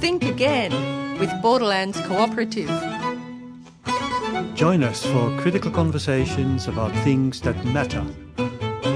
Think 0.00 0.24
again 0.24 0.72
with 1.18 1.30
Borderlands 1.42 2.00
Cooperative. 2.02 2.70
Join 4.54 4.82
us 4.82 5.04
for 5.04 5.36
critical 5.40 5.70
conversations 5.70 6.68
about 6.68 6.92
things 7.04 7.40
that 7.42 7.64
matter. 7.64 8.04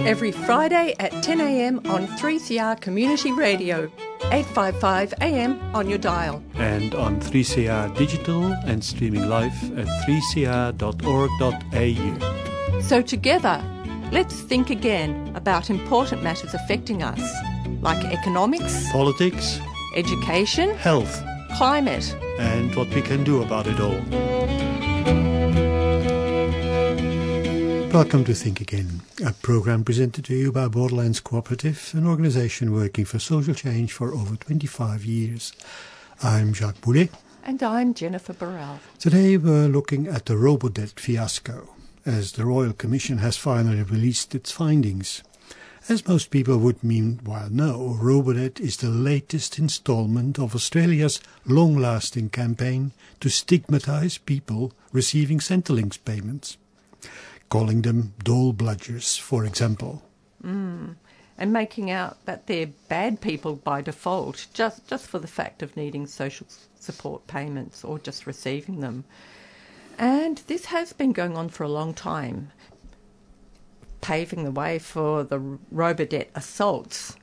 Every 0.07 0.33
Friday 0.33 0.95
at 0.99 1.13
10am 1.13 1.87
on 1.91 2.07
3CR 2.07 2.81
Community 2.81 3.33
Radio, 3.33 3.91
855 4.33 5.15
AM 5.21 5.61
on 5.75 5.89
your 5.89 5.99
dial. 5.99 6.43
And 6.55 6.95
on 6.95 7.21
3CR 7.21 7.97
Digital 7.97 8.45
and 8.65 8.83
streaming 8.83 9.29
live 9.29 9.53
at 9.79 9.87
3cr.org.au. 10.07 10.81
So 12.81 13.03
together, 13.03 13.63
let's 14.13 14.41
think 14.41 14.71
again 14.71 15.33
about 15.35 15.71
important 15.71 16.23
matters 16.23 16.55
affecting 16.55 17.03
us, 17.03 17.21
like 17.83 18.03
economics, 18.07 18.91
Politics, 18.91 19.61
education, 19.97 20.71
health, 20.77 21.23
climate. 21.57 22.15
and 22.39 22.75
what 22.77 22.89
we 22.95 23.03
can 23.03 23.25
do 23.25 23.43
about 23.43 23.67
it 23.67 23.81
all. 23.81 24.01
Welcome 27.93 28.25
to 28.27 28.35
Think 28.35 28.61
Again, 28.61 29.01
a 29.25 29.33
program 29.33 29.83
presented 29.83 30.25
to 30.27 30.35
you 30.35 30.53
by 30.53 30.69
Borderlands 30.69 31.19
Cooperative, 31.21 31.91
an 31.95 32.07
organization 32.07 32.73
working 32.73 33.05
for 33.05 33.19
social 33.19 33.53
change 33.53 33.93
for 33.93 34.15
over 34.15 34.37
25 34.37 35.05
years. 35.05 35.53
I'm 36.23 36.53
Jacques 36.55 36.81
Boulet. 36.81 37.11
And 37.43 37.61
I'm 37.63 37.95
Jennifer 37.95 38.33
Burrell. 38.33 38.79
Today 39.01 39.37
we're 39.37 39.67
looking 39.67 40.07
at 40.07 40.27
the 40.27 40.35
Robodebt 40.35 41.01
fiasco, 41.01 41.69
as 42.05 42.33
the 42.33 42.47
Royal 42.47 42.73
Commission 42.73 43.19
has 43.19 43.37
finally 43.37 43.83
released 43.83 44.35
its 44.35 44.51
findings. 44.51 45.23
As 45.89 46.07
most 46.07 46.31
people 46.31 46.59
would 46.59 46.85
meanwhile 46.85 47.51
know, 47.51 47.97
Robodebt 48.01 48.61
is 48.61 48.77
the 48.77 48.91
latest 48.91 49.59
installment 49.59 50.39
of 50.39 50.55
Australia's 50.55 51.21
long-lasting 51.47 52.31
campaign 52.31 52.93
to 53.21 53.29
stigmatise 53.29 54.19
people 54.19 54.73
receiving 54.93 55.39
Centrelink 55.39 55.99
payments, 56.05 56.59
calling 57.49 57.83
them 57.83 58.15
dole 58.23 58.53
bludgers, 58.53 59.19
for 59.19 59.45
example. 59.45 60.03
Mm. 60.45 60.97
And 61.39 61.53
making 61.53 61.91
out 61.91 62.25
that 62.27 62.47
they're 62.47 62.69
bad 62.89 63.21
people 63.21 63.57
by 63.57 63.81
default, 63.81 64.47
just, 64.53 64.87
just 64.87 65.07
for 65.07 65.19
the 65.19 65.27
fact 65.27 65.63
of 65.63 65.77
needing 65.77 66.07
social 66.07 66.47
support 66.79 67.27
payments 67.27 67.83
or 67.83 67.99
just 67.99 68.27
receiving 68.27 68.81
them. 68.81 69.05
And 70.01 70.39
this 70.47 70.65
has 70.67 70.95
been 70.95 71.13
going 71.13 71.37
on 71.37 71.51
for 71.51 71.63
a 71.63 71.69
long 71.69 71.93
time, 71.93 72.53
paving 74.01 74.45
the 74.45 74.51
way 74.51 74.79
for 74.79 75.23
the 75.23 75.39
Robodebt 75.39 76.29
assaults, 76.35 77.17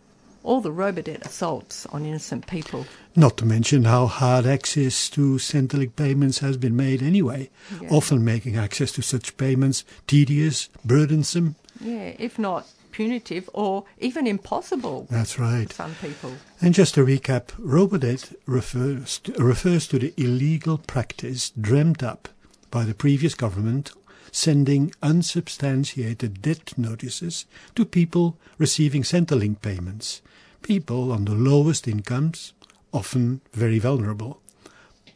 all 0.44 0.62
the 0.62 0.72
Robodebt 0.72 1.26
assaults 1.26 1.88
on 1.88 2.06
innocent 2.06 2.46
people. 2.46 2.86
Not 3.16 3.36
to 3.38 3.46
mention 3.48 3.86
how 3.86 4.06
hard 4.06 4.46
access 4.46 5.10
to 5.10 5.38
Centrelink 5.38 5.96
payments 5.96 6.38
has 6.38 6.56
been 6.56 6.76
made 6.76 7.02
anyway, 7.02 7.50
Yeah. 7.82 7.90
often 7.90 8.24
making 8.24 8.58
access 8.58 8.92
to 8.92 9.02
such 9.02 9.36
payments 9.38 9.84
tedious, 10.06 10.70
burdensome. 10.86 11.56
Yeah, 11.82 12.14
if 12.20 12.38
not 12.38 12.68
punitive 12.92 13.50
or 13.54 13.86
even 13.98 14.28
impossible 14.28 15.08
That's 15.10 15.40
right. 15.40 15.68
for 15.70 15.74
some 15.74 15.96
people. 15.96 16.34
And 16.62 16.76
just 16.76 16.94
to 16.94 17.04
recap, 17.04 17.48
Robodebt 17.60 18.36
refers 18.46 19.18
to, 19.20 19.32
refers 19.34 19.88
to 19.88 19.98
the 19.98 20.14
illegal 20.16 20.78
practice 20.78 21.52
dreamt 21.60 22.04
up 22.04 22.30
by 22.70 22.84
the 22.84 22.94
previous 22.94 23.36
government 23.36 23.92
sending 24.32 24.94
unsubstantiated 25.02 26.42
debt 26.42 26.78
notices 26.78 27.46
to 27.76 27.86
people 27.86 28.38
receiving 28.58 29.04
Centrelink 29.04 29.62
payments, 29.62 30.22
people 30.62 31.12
on 31.12 31.26
the 31.26 31.34
lowest 31.34 31.88
incomes, 31.88 32.54
often 32.94 33.42
very 33.54 33.80
vulnerable, 33.80 34.42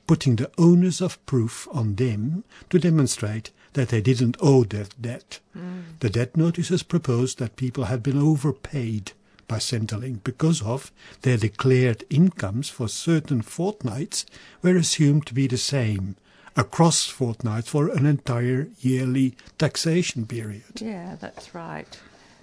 putting 0.08 0.36
the 0.36 0.50
onus 0.58 1.02
of 1.02 1.24
proof 1.26 1.68
on 1.72 1.96
them 1.96 2.44
to 2.70 2.80
demonstrate 2.80 3.52
that 3.74 3.90
they 3.90 4.02
didn't 4.02 4.38
owe 4.42 4.64
that 4.66 5.02
debt. 5.02 5.40
Mm. 5.58 6.00
The 6.00 6.10
debt 6.10 6.36
notices 6.36 6.84
proposed 6.84 7.40
that 7.40 7.56
people 7.56 7.86
had 7.86 8.04
been 8.04 8.18
overpaid 8.18 9.14
by 9.48 9.58
Centrelink 9.58 10.24
because 10.24 10.62
of 10.62 10.92
their 11.22 11.38
declared 11.38 12.04
incomes 12.10 12.70
for 12.70 12.88
certain 12.88 13.42
fortnights 13.42 14.26
were 14.62 14.76
assumed 14.76 15.26
to 15.28 15.34
be 15.34 15.48
the 15.48 15.58
same 15.58 16.16
across 16.56 17.08
fortnights 17.10 17.70
for 17.70 17.88
an 17.90 18.06
entire 18.06 18.68
yearly 18.80 19.36
taxation 19.58 20.26
period. 20.26 20.64
Yeah, 20.82 21.16
that's 21.20 21.56
right. 21.56 22.00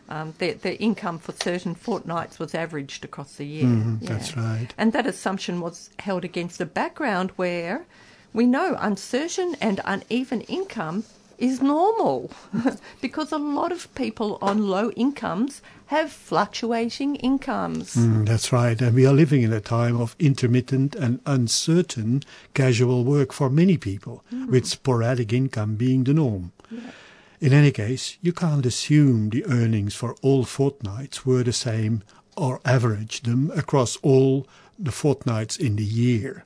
Um, 0.09 0.33
the, 0.39 0.53
the 0.55 0.81
income 0.81 1.19
for 1.19 1.33
certain 1.33 1.75
fortnights 1.75 2.39
was 2.39 2.55
averaged 2.55 3.05
across 3.05 3.35
the 3.35 3.45
year. 3.45 3.67
Mhm, 3.67 4.03
yeah. 4.03 4.09
That's 4.09 4.37
right. 4.37 4.69
And 4.79 4.93
that 4.95 5.07
assumption 5.07 5.61
was 5.61 5.91
held 5.99 6.25
against 6.25 6.61
a 6.61 6.67
background 6.67 7.31
where 7.37 7.85
we 8.33 8.47
know 8.47 8.77
uncertain 8.81 9.57
and 9.61 9.81
uneven 9.85 10.41
income 10.43 11.05
is 11.39 11.63
normal 11.63 12.31
because 13.01 13.33
a 13.33 13.39
lot 13.39 13.73
of 13.73 13.93
people 13.95 14.39
on 14.43 14.69
low 14.69 14.91
incomes 14.91 15.63
have 15.87 16.13
fluctuating 16.13 17.17
incomes. 17.17 17.95
Mm, 17.95 18.27
that's 18.27 18.53
right. 18.53 18.81
And 18.81 18.95
we 18.95 19.07
are 19.07 19.15
living 19.15 19.43
in 19.43 19.53
a 19.53 19.61
time 19.61 20.01
of 20.01 20.15
intermittent 20.19 20.95
and 20.95 21.21
uncertain 21.25 22.23
casual 22.53 23.05
work 23.05 23.33
for 23.33 23.49
many 23.49 23.79
people, 23.79 24.23
with 24.49 24.67
sporadic 24.67 25.33
income 25.33 25.77
being 25.77 26.05
the 26.05 26.13
norm. 26.13 26.53
In 27.41 27.53
any 27.53 27.71
case, 27.71 28.19
you 28.21 28.33
can't 28.33 28.67
assume 28.67 29.31
the 29.31 29.47
earnings 29.47 29.95
for 29.95 30.17
all 30.23 30.45
fortnights 30.45 31.25
were 31.25 31.45
the 31.45 31.53
same 31.53 32.03
or 32.37 32.61
average 32.65 33.23
them 33.23 33.51
across 33.55 33.97
all 34.03 34.47
the 34.79 34.93
fortnights 34.93 35.57
in 35.57 35.77
the 35.77 35.85
year. 35.85 36.45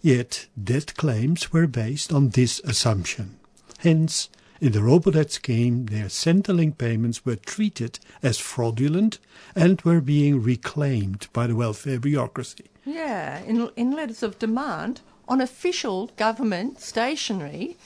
Yet 0.00 0.46
debt 0.62 0.94
claims 0.96 1.52
were 1.52 1.66
based 1.66 2.12
on 2.12 2.30
this 2.30 2.60
assumption. 2.60 3.38
Hence, 3.84 4.30
in 4.62 4.72
the 4.72 4.78
Robodebt 4.78 5.30
scheme, 5.30 5.86
their 5.86 6.06
Centrelink 6.06 6.78
payments 6.78 7.26
were 7.26 7.36
treated 7.36 7.98
as 8.22 8.38
fraudulent 8.38 9.18
and 9.54 9.80
were 9.82 10.00
being 10.00 10.42
reclaimed 10.42 11.28
by 11.34 11.46
the 11.46 11.54
welfare 11.54 12.00
bureaucracy. 12.00 12.64
Yeah, 12.86 13.40
in, 13.40 13.70
in 13.76 13.92
letters 13.92 14.22
of 14.22 14.38
demand 14.38 15.02
on 15.28 15.42
official 15.42 16.10
government 16.16 16.80
stationery 16.80 17.76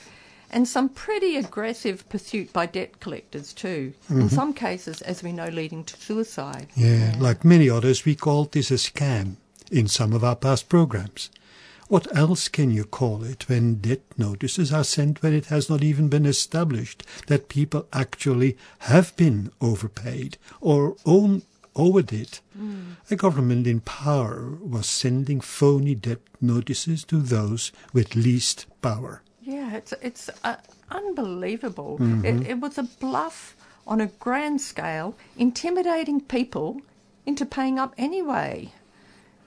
and 0.53 0.69
some 0.69 0.89
pretty 0.89 1.35
aggressive 1.37 2.09
pursuit 2.09 2.53
by 2.53 2.67
debt 2.67 3.01
collectors 3.01 3.53
too. 3.53 3.93
In 4.09 4.17
mm-hmm. 4.17 4.29
some 4.29 4.55
cases, 4.55 5.03
as 5.03 5.21
we 5.25 5.33
know, 5.33 5.49
leading 5.49 5.83
to 5.83 5.97
suicide. 6.01 6.69
Yeah, 6.77 7.17
like 7.19 7.45
many 7.45 7.69
others, 7.69 8.05
we 8.05 8.15
called 8.15 8.53
this 8.53 8.71
a 8.71 8.75
scam 8.75 9.35
in 9.73 9.89
some 9.89 10.13
of 10.13 10.23
our 10.23 10.37
past 10.37 10.69
programs. 10.69 11.29
What 11.89 12.15
else 12.15 12.49
can 12.49 12.71
you 12.71 12.85
call 12.85 13.25
it 13.25 13.49
when 13.49 13.77
debt 13.77 14.03
notices 14.19 14.75
are 14.75 14.85
sent 14.85 15.23
when 15.23 15.33
it 15.33 15.47
has 15.47 15.71
not 15.71 15.83
even 15.83 16.09
been 16.09 16.27
established 16.27 17.03
that 17.29 17.49
people 17.49 17.87
actually 17.95 18.59
have 18.81 19.17
been 19.17 19.51
overpaid 19.63 20.37
or 20.61 20.97
own 21.07 21.43
owed 21.75 22.13
it? 22.13 22.43
A 23.11 23.17
government 23.17 23.67
in 23.67 23.81
power 23.81 24.51
was 24.61 24.87
sending 24.87 25.41
phony 25.41 25.95
debt 25.95 26.21
notices 26.43 27.05
to 27.05 27.21
those 27.21 27.73
with 27.95 28.15
least 28.15 28.67
power. 28.83 29.23
Yeah, 29.41 29.75
it's 29.75 29.95
it's 30.03 30.29
uh, 30.45 30.57
unbelievable. 30.91 31.97
It, 32.23 32.47
it 32.47 32.61
was 32.61 32.77
a 32.77 32.83
bluff 32.83 33.57
on 33.87 34.03
a 34.03 34.09
grand 34.19 34.61
scale, 34.61 35.17
intimidating 35.39 36.21
people 36.21 36.83
into 37.25 37.47
paying 37.47 37.79
up 37.79 37.95
anyway. 37.97 38.73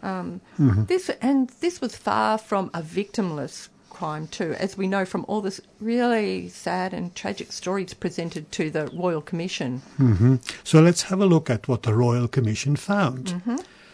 Um, 0.03 0.41
This 0.87 1.09
and 1.21 1.49
this 1.59 1.81
was 1.81 1.95
far 1.95 2.37
from 2.37 2.69
a 2.73 2.81
victimless 2.81 3.69
crime 3.89 4.27
too, 4.27 4.55
as 4.59 4.77
we 4.77 4.87
know 4.87 5.05
from 5.05 5.25
all 5.27 5.41
this 5.41 5.61
really 5.79 6.49
sad 6.49 6.93
and 6.93 7.13
tragic 7.13 7.51
stories 7.51 7.93
presented 7.93 8.51
to 8.51 8.71
the 8.71 8.87
Royal 8.93 9.21
Commission. 9.21 9.81
hmm 9.97 10.35
So 10.63 10.81
let's 10.81 11.03
have 11.03 11.21
a 11.21 11.25
look 11.27 11.49
at 11.49 11.67
what 11.67 11.83
the 11.83 11.93
Royal 11.93 12.27
Commission 12.27 12.75
found. 12.75 13.41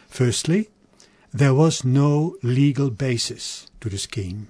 Firstly, 0.08 0.70
there 1.34 1.54
was 1.54 1.84
no 1.84 2.36
legal 2.42 2.90
basis 2.90 3.68
to 3.82 3.90
the 3.90 3.98
scheme, 3.98 4.48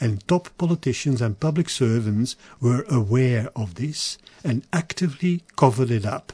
and 0.00 0.26
top 0.26 0.48
politicians 0.58 1.20
and 1.22 1.38
public 1.38 1.68
servants 1.70 2.36
were 2.60 2.84
aware 2.88 3.50
of 3.54 3.74
this 3.74 4.18
and 4.44 4.66
actively 4.72 5.42
covered 5.56 5.90
it 5.90 6.04
up, 6.04 6.32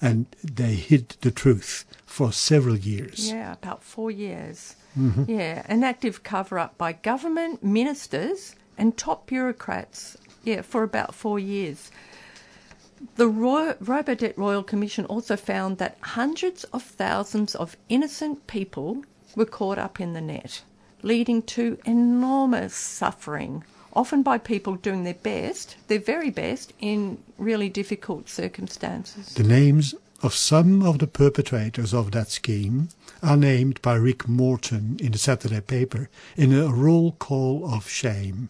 and 0.00 0.26
they 0.42 0.74
hid 0.76 1.16
the 1.20 1.30
truth 1.30 1.84
for 2.18 2.32
several 2.32 2.76
years. 2.76 3.30
Yeah, 3.30 3.52
about 3.52 3.84
four 3.84 4.10
years. 4.10 4.74
Mm-hmm. 4.98 5.30
Yeah, 5.30 5.62
an 5.66 5.84
active 5.84 6.24
cover 6.24 6.58
up 6.58 6.76
by 6.76 6.92
government, 6.92 7.62
ministers, 7.62 8.56
and 8.76 8.96
top 8.96 9.28
bureaucrats. 9.28 10.16
Yeah, 10.42 10.62
for 10.62 10.82
about 10.82 11.14
four 11.14 11.38
years. 11.38 11.92
The 13.14 13.28
Roy- 13.28 13.74
Robodebt 13.74 14.36
Royal 14.36 14.64
Commission 14.64 15.04
also 15.04 15.36
found 15.36 15.78
that 15.78 15.96
hundreds 16.00 16.64
of 16.72 16.82
thousands 16.82 17.54
of 17.54 17.76
innocent 17.88 18.48
people 18.48 19.04
were 19.36 19.44
caught 19.46 19.78
up 19.78 20.00
in 20.00 20.14
the 20.14 20.20
net, 20.20 20.62
leading 21.02 21.40
to 21.42 21.78
enormous 21.84 22.74
suffering, 22.74 23.62
often 23.92 24.24
by 24.24 24.38
people 24.38 24.74
doing 24.74 25.04
their 25.04 25.22
best, 25.22 25.76
their 25.86 26.00
very 26.00 26.30
best, 26.30 26.72
in 26.80 27.18
really 27.38 27.68
difficult 27.68 28.28
circumstances. 28.28 29.34
The 29.34 29.44
names 29.44 29.94
of 30.22 30.34
some 30.34 30.82
of 30.82 30.98
the 30.98 31.06
perpetrators 31.06 31.94
of 31.94 32.10
that 32.12 32.30
scheme 32.30 32.88
are 33.22 33.36
named 33.36 33.80
by 33.82 33.94
Rick 33.94 34.28
Morton 34.28 34.96
in 35.00 35.12
the 35.12 35.18
Saturday 35.18 35.60
paper 35.60 36.08
in 36.36 36.52
a 36.52 36.68
roll 36.68 37.12
call 37.12 37.72
of 37.72 37.88
shame, 37.88 38.48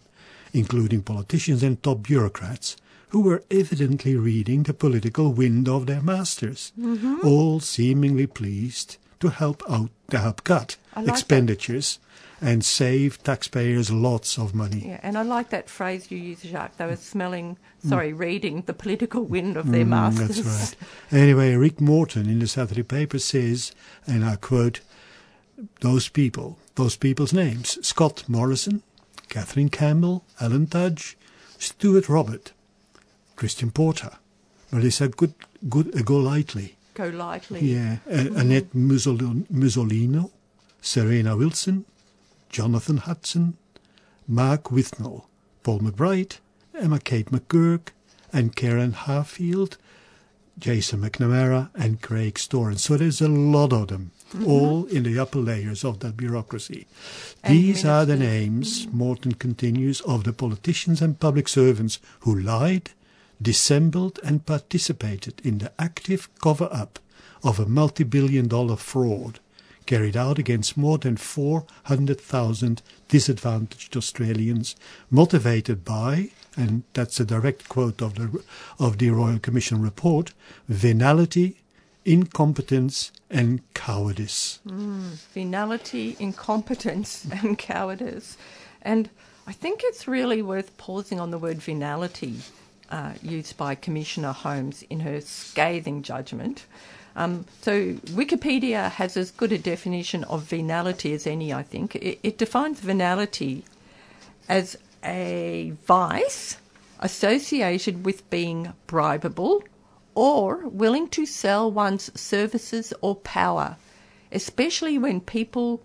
including 0.53 1.01
politicians 1.03 1.61
and 1.63 1.81
top 1.81 2.03
bureaucrats 2.03 2.75
who 3.09 3.21
were 3.21 3.43
evidently 3.51 4.15
reading 4.15 4.63
the 4.63 4.73
political 4.73 5.31
wind 5.33 5.67
of 5.67 5.85
their 5.85 6.01
masters, 6.01 6.71
Mm-hmm. 6.79 7.25
all 7.25 7.59
seemingly 7.59 8.27
pleased 8.27 8.97
to 9.19 9.29
help 9.29 9.63
out 9.69 9.89
to 10.09 10.17
help 10.19 10.43
cut 10.43 10.77
like 10.95 11.07
expenditures 11.07 11.99
and 12.41 12.63
save 12.63 13.21
taxpayers 13.23 13.91
lots 13.91 14.37
of 14.37 14.55
money. 14.55 14.83
Yeah, 14.87 14.99
and 15.03 15.17
I 15.17 15.23
like 15.23 15.49
that 15.49 15.69
phrase 15.69 16.09
you 16.09 16.17
use, 16.17 16.41
Jacques. 16.41 16.77
They 16.77 16.85
were 16.85 16.95
smelling, 16.95 17.57
sorry, 17.87 18.13
reading 18.13 18.61
the 18.65 18.73
political 18.73 19.23
wind 19.23 19.57
of 19.57 19.71
their 19.71 19.85
masters. 19.85 20.39
Mm. 20.39 20.43
That's 20.43 20.75
right. 20.75 20.75
Anyway, 21.21 21.55
Rick 21.55 21.81
Morton 21.81 22.29
in 22.29 22.39
the 22.39 22.47
Saturday 22.47 22.83
paper 22.83 23.19
says, 23.19 23.73
and 24.07 24.23
I 24.23 24.35
quote, 24.35 24.81
those 25.81 26.07
people, 26.07 26.57
those 26.75 26.95
people's 26.95 27.33
names, 27.33 27.77
Scott 27.85 28.23
Morrison, 28.27 28.81
Catherine 29.27 29.69
Campbell, 29.69 30.23
Alan 30.39 30.67
Tudge, 30.67 31.17
Stuart 31.57 32.07
Robert, 32.07 32.53
Christian 33.35 33.71
Porter, 33.71 34.11
Melissa 34.71 35.07
Good, 35.09 35.33
Good, 35.67 35.95
uh, 35.97 36.01
Golightly, 36.03 36.75
Go 36.93 37.07
lightly. 37.09 37.59
yeah, 37.61 37.97
uh, 38.09 38.33
Annette 38.35 38.73
Musolino, 38.73 40.31
Serena 40.81 41.35
Wilson, 41.35 41.85
Jonathan 42.49 42.97
Hudson, 42.97 43.57
Mark 44.27 44.71
Withnell, 44.71 45.29
Paul 45.63 45.79
McBride, 45.79 46.37
Emma 46.73 46.99
Kate 46.99 47.31
McGuirk, 47.31 47.89
and 48.33 48.55
Karen 48.55 48.93
Harfield, 48.93 49.77
Jason 50.57 51.01
McNamara, 51.01 51.69
and 51.73 52.01
Craig 52.01 52.35
Storen. 52.35 52.77
So 52.77 52.97
there's 52.97 53.21
a 53.21 53.27
lot 53.27 53.71
of 53.71 53.87
them, 53.87 54.11
mm-hmm. 54.31 54.47
all 54.47 54.85
in 54.85 55.03
the 55.03 55.17
upper 55.17 55.39
layers 55.39 55.83
of 55.83 55.99
that 55.99 56.17
bureaucracy. 56.17 56.85
And 57.43 57.57
These 57.57 57.85
are 57.85 58.05
the 58.05 58.17
names, 58.17 58.87
Morton 58.91 59.33
continues, 59.33 60.01
of 60.01 60.23
the 60.23 60.33
politicians 60.33 61.01
and 61.01 61.19
public 61.19 61.47
servants 61.47 61.99
who 62.21 62.37
lied, 62.37 62.91
dissembled, 63.41 64.19
and 64.23 64.45
participated 64.45 65.41
in 65.43 65.59
the 65.59 65.71
active 65.79 66.29
cover 66.41 66.67
up 66.71 66.99
of 67.43 67.59
a 67.59 67.65
multi 67.65 68.03
billion 68.03 68.47
dollar 68.47 68.75
fraud 68.75 69.39
carried 69.89 70.15
out 70.15 70.37
against 70.37 70.77
more 70.77 70.99
than 70.99 71.17
400,000 71.17 72.83
disadvantaged 73.07 73.97
Australians, 73.97 74.75
motivated 75.09 75.83
by, 75.83 76.29
and 76.55 76.83
that's 76.93 77.19
a 77.19 77.25
direct 77.25 77.67
quote 77.67 77.99
of 77.99 78.13
the, 78.13 78.43
of 78.77 78.99
the 78.99 79.09
Royal 79.09 79.39
Commission 79.39 79.81
report, 79.81 80.31
venality, 80.67 81.57
incompetence, 82.05 83.11
and 83.31 83.61
cowardice. 83.73 84.59
Venality, 85.33 86.15
incompetence, 86.19 87.25
and 87.31 87.57
cowardice. 87.57 88.37
And 88.83 89.09
I 89.47 89.53
think 89.53 89.81
it's 89.83 90.07
really 90.07 90.43
worth 90.43 90.77
pausing 90.77 91.19
on 91.19 91.31
the 91.31 91.39
word 91.39 91.63
venality 91.63 92.41
uh, 92.91 93.13
used 93.23 93.57
by 93.57 93.73
Commissioner 93.73 94.33
Holmes 94.33 94.83
in 94.87 94.99
her 94.99 95.19
scathing 95.19 96.03
judgment. 96.03 96.67
Um, 97.19 97.43
so 97.61 97.95
Wikipedia 98.15 98.91
has 98.91 99.17
as 99.17 99.31
good 99.31 99.51
a 99.51 99.57
definition 99.57 100.23
of 100.23 100.43
venality 100.43 101.13
as 101.13 101.27
any, 101.27 101.51
I 101.53 101.63
think. 101.63 101.97
It, 101.97 102.17
it 102.23 102.37
defines 102.37 102.79
venality 102.79 103.65
as 104.47 104.77
a 105.03 105.73
vice 105.85 106.59
associated 107.01 108.05
with 108.05 108.29
being 108.29 108.71
bribable 108.87 109.63
or 110.15 110.69
willing 110.69 111.09
to 111.09 111.25
sell 111.25 111.69
one's 111.69 112.09
services 112.17 112.93
or 113.01 113.15
power, 113.15 113.75
especially 114.31 114.97
when 114.97 115.19
people 115.19 115.81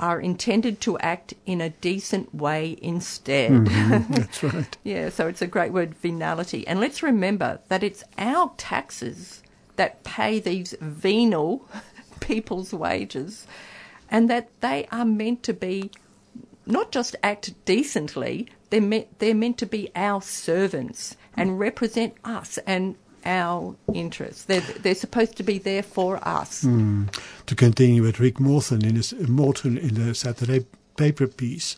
are 0.00 0.20
intended 0.20 0.80
to 0.80 0.98
act 0.98 1.32
in 1.46 1.60
a 1.60 1.70
decent 1.70 2.34
way 2.34 2.76
instead. 2.82 3.66
That's 4.08 4.42
right. 4.42 4.76
Yeah, 4.82 5.10
so 5.10 5.28
it's 5.28 5.42
a 5.42 5.46
great 5.46 5.72
word, 5.72 5.94
venality. 5.94 6.66
And 6.66 6.80
let's 6.80 7.04
remember 7.04 7.60
that 7.68 7.84
it's 7.84 8.02
our 8.18 8.52
taxes 8.56 9.42
that 9.76 10.04
pay 10.04 10.40
these 10.40 10.74
venal 10.80 11.66
people's 12.20 12.72
wages 12.72 13.46
and 14.10 14.30
that 14.30 14.48
they 14.60 14.86
are 14.92 15.04
meant 15.04 15.42
to 15.44 15.52
be 15.52 15.90
not 16.66 16.90
just 16.90 17.14
act 17.22 17.54
decently, 17.64 18.48
they're 18.70 18.80
meant, 18.80 19.18
they're 19.18 19.34
meant 19.34 19.58
to 19.58 19.66
be 19.66 19.90
our 19.94 20.20
servants 20.20 21.16
and 21.36 21.58
represent 21.58 22.14
us 22.24 22.58
and 22.66 22.96
our 23.24 23.76
interests. 23.92 24.44
They're, 24.44 24.60
they're 24.60 24.94
supposed 24.94 25.36
to 25.36 25.42
be 25.42 25.58
there 25.58 25.82
for 25.82 26.26
us. 26.26 26.62
Hmm. 26.62 27.04
To 27.46 27.54
continue 27.54 28.02
with 28.02 28.20
Rick 28.20 28.40
Morton 28.40 28.84
in, 28.84 28.96
his, 28.96 29.12
Morton 29.28 29.76
in 29.76 29.94
the 29.94 30.14
Saturday 30.14 30.66
paper 30.96 31.26
piece, 31.26 31.76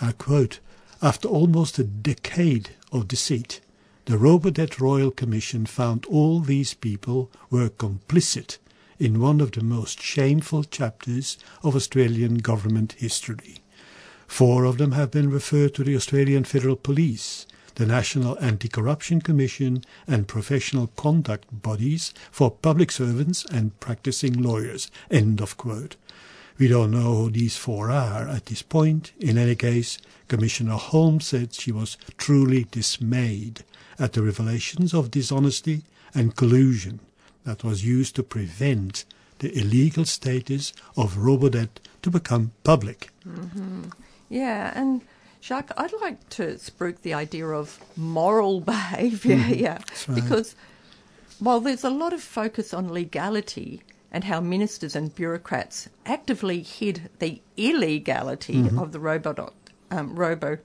I 0.00 0.12
quote, 0.12 0.58
After 1.00 1.28
almost 1.28 1.78
a 1.78 1.84
decade 1.84 2.70
of 2.90 3.08
deceit, 3.08 3.60
the 4.04 4.16
Robodebt 4.16 4.80
Royal 4.80 5.12
Commission 5.12 5.64
found 5.64 6.04
all 6.06 6.40
these 6.40 6.74
people 6.74 7.30
were 7.50 7.68
complicit 7.68 8.58
in 8.98 9.20
one 9.20 9.40
of 9.40 9.52
the 9.52 9.62
most 9.62 10.02
shameful 10.02 10.64
chapters 10.64 11.38
of 11.62 11.76
Australian 11.76 12.38
government 12.38 12.94
history. 12.98 13.58
Four 14.26 14.64
of 14.64 14.78
them 14.78 14.92
have 14.92 15.12
been 15.12 15.30
referred 15.30 15.74
to 15.74 15.84
the 15.84 15.94
Australian 15.94 16.42
Federal 16.42 16.74
Police, 16.74 17.46
the 17.76 17.86
National 17.86 18.36
Anti-Corruption 18.40 19.20
Commission 19.20 19.84
and 20.08 20.26
professional 20.26 20.88
conduct 20.88 21.62
bodies 21.62 22.12
for 22.32 22.50
public 22.50 22.90
servants 22.90 23.44
and 23.52 23.78
practicing 23.78 24.32
lawyers. 24.32 24.90
End 25.12 25.40
of 25.40 25.56
quote. 25.56 25.94
We 26.58 26.66
don't 26.68 26.90
know 26.90 27.14
who 27.14 27.30
these 27.30 27.56
four 27.56 27.90
are 27.90 28.28
at 28.28 28.46
this 28.46 28.62
point. 28.62 29.12
In 29.20 29.38
any 29.38 29.54
case, 29.54 29.98
Commissioner 30.28 30.74
Holmes 30.74 31.26
said 31.26 31.54
she 31.54 31.70
was 31.72 31.96
truly 32.18 32.66
dismayed 32.70 33.64
at 34.02 34.14
the 34.14 34.22
revelations 34.22 34.92
of 34.92 35.12
dishonesty 35.12 35.84
and 36.12 36.34
collusion 36.34 36.98
that 37.44 37.62
was 37.62 37.84
used 37.84 38.16
to 38.16 38.22
prevent 38.24 39.04
the 39.38 39.56
illegal 39.56 40.04
status 40.04 40.72
of 40.96 41.14
Robodebt 41.14 41.78
to 42.02 42.10
become 42.10 42.50
public. 42.64 43.10
Mm-hmm. 43.24 43.84
Yeah, 44.28 44.72
and 44.74 45.02
Jacques, 45.40 45.70
I'd 45.76 45.92
like 46.00 46.28
to 46.30 46.54
spruik 46.54 47.02
the 47.02 47.14
idea 47.14 47.46
of 47.46 47.78
moral 47.96 48.60
behaviour 48.74 49.36
mm-hmm. 49.36 49.52
here 49.52 49.78
right. 50.08 50.14
because 50.14 50.56
while 51.38 51.60
there's 51.60 51.84
a 51.84 51.90
lot 51.90 52.12
of 52.12 52.22
focus 52.22 52.74
on 52.74 52.92
legality 52.92 53.82
and 54.10 54.24
how 54.24 54.40
ministers 54.40 54.96
and 54.96 55.14
bureaucrats 55.14 55.88
actively 56.06 56.60
hid 56.62 57.08
the 57.20 57.40
illegality 57.56 58.54
mm-hmm. 58.54 58.78
of 58.78 58.90
the 58.90 59.52
um, 59.90 60.14
robo 60.16 60.58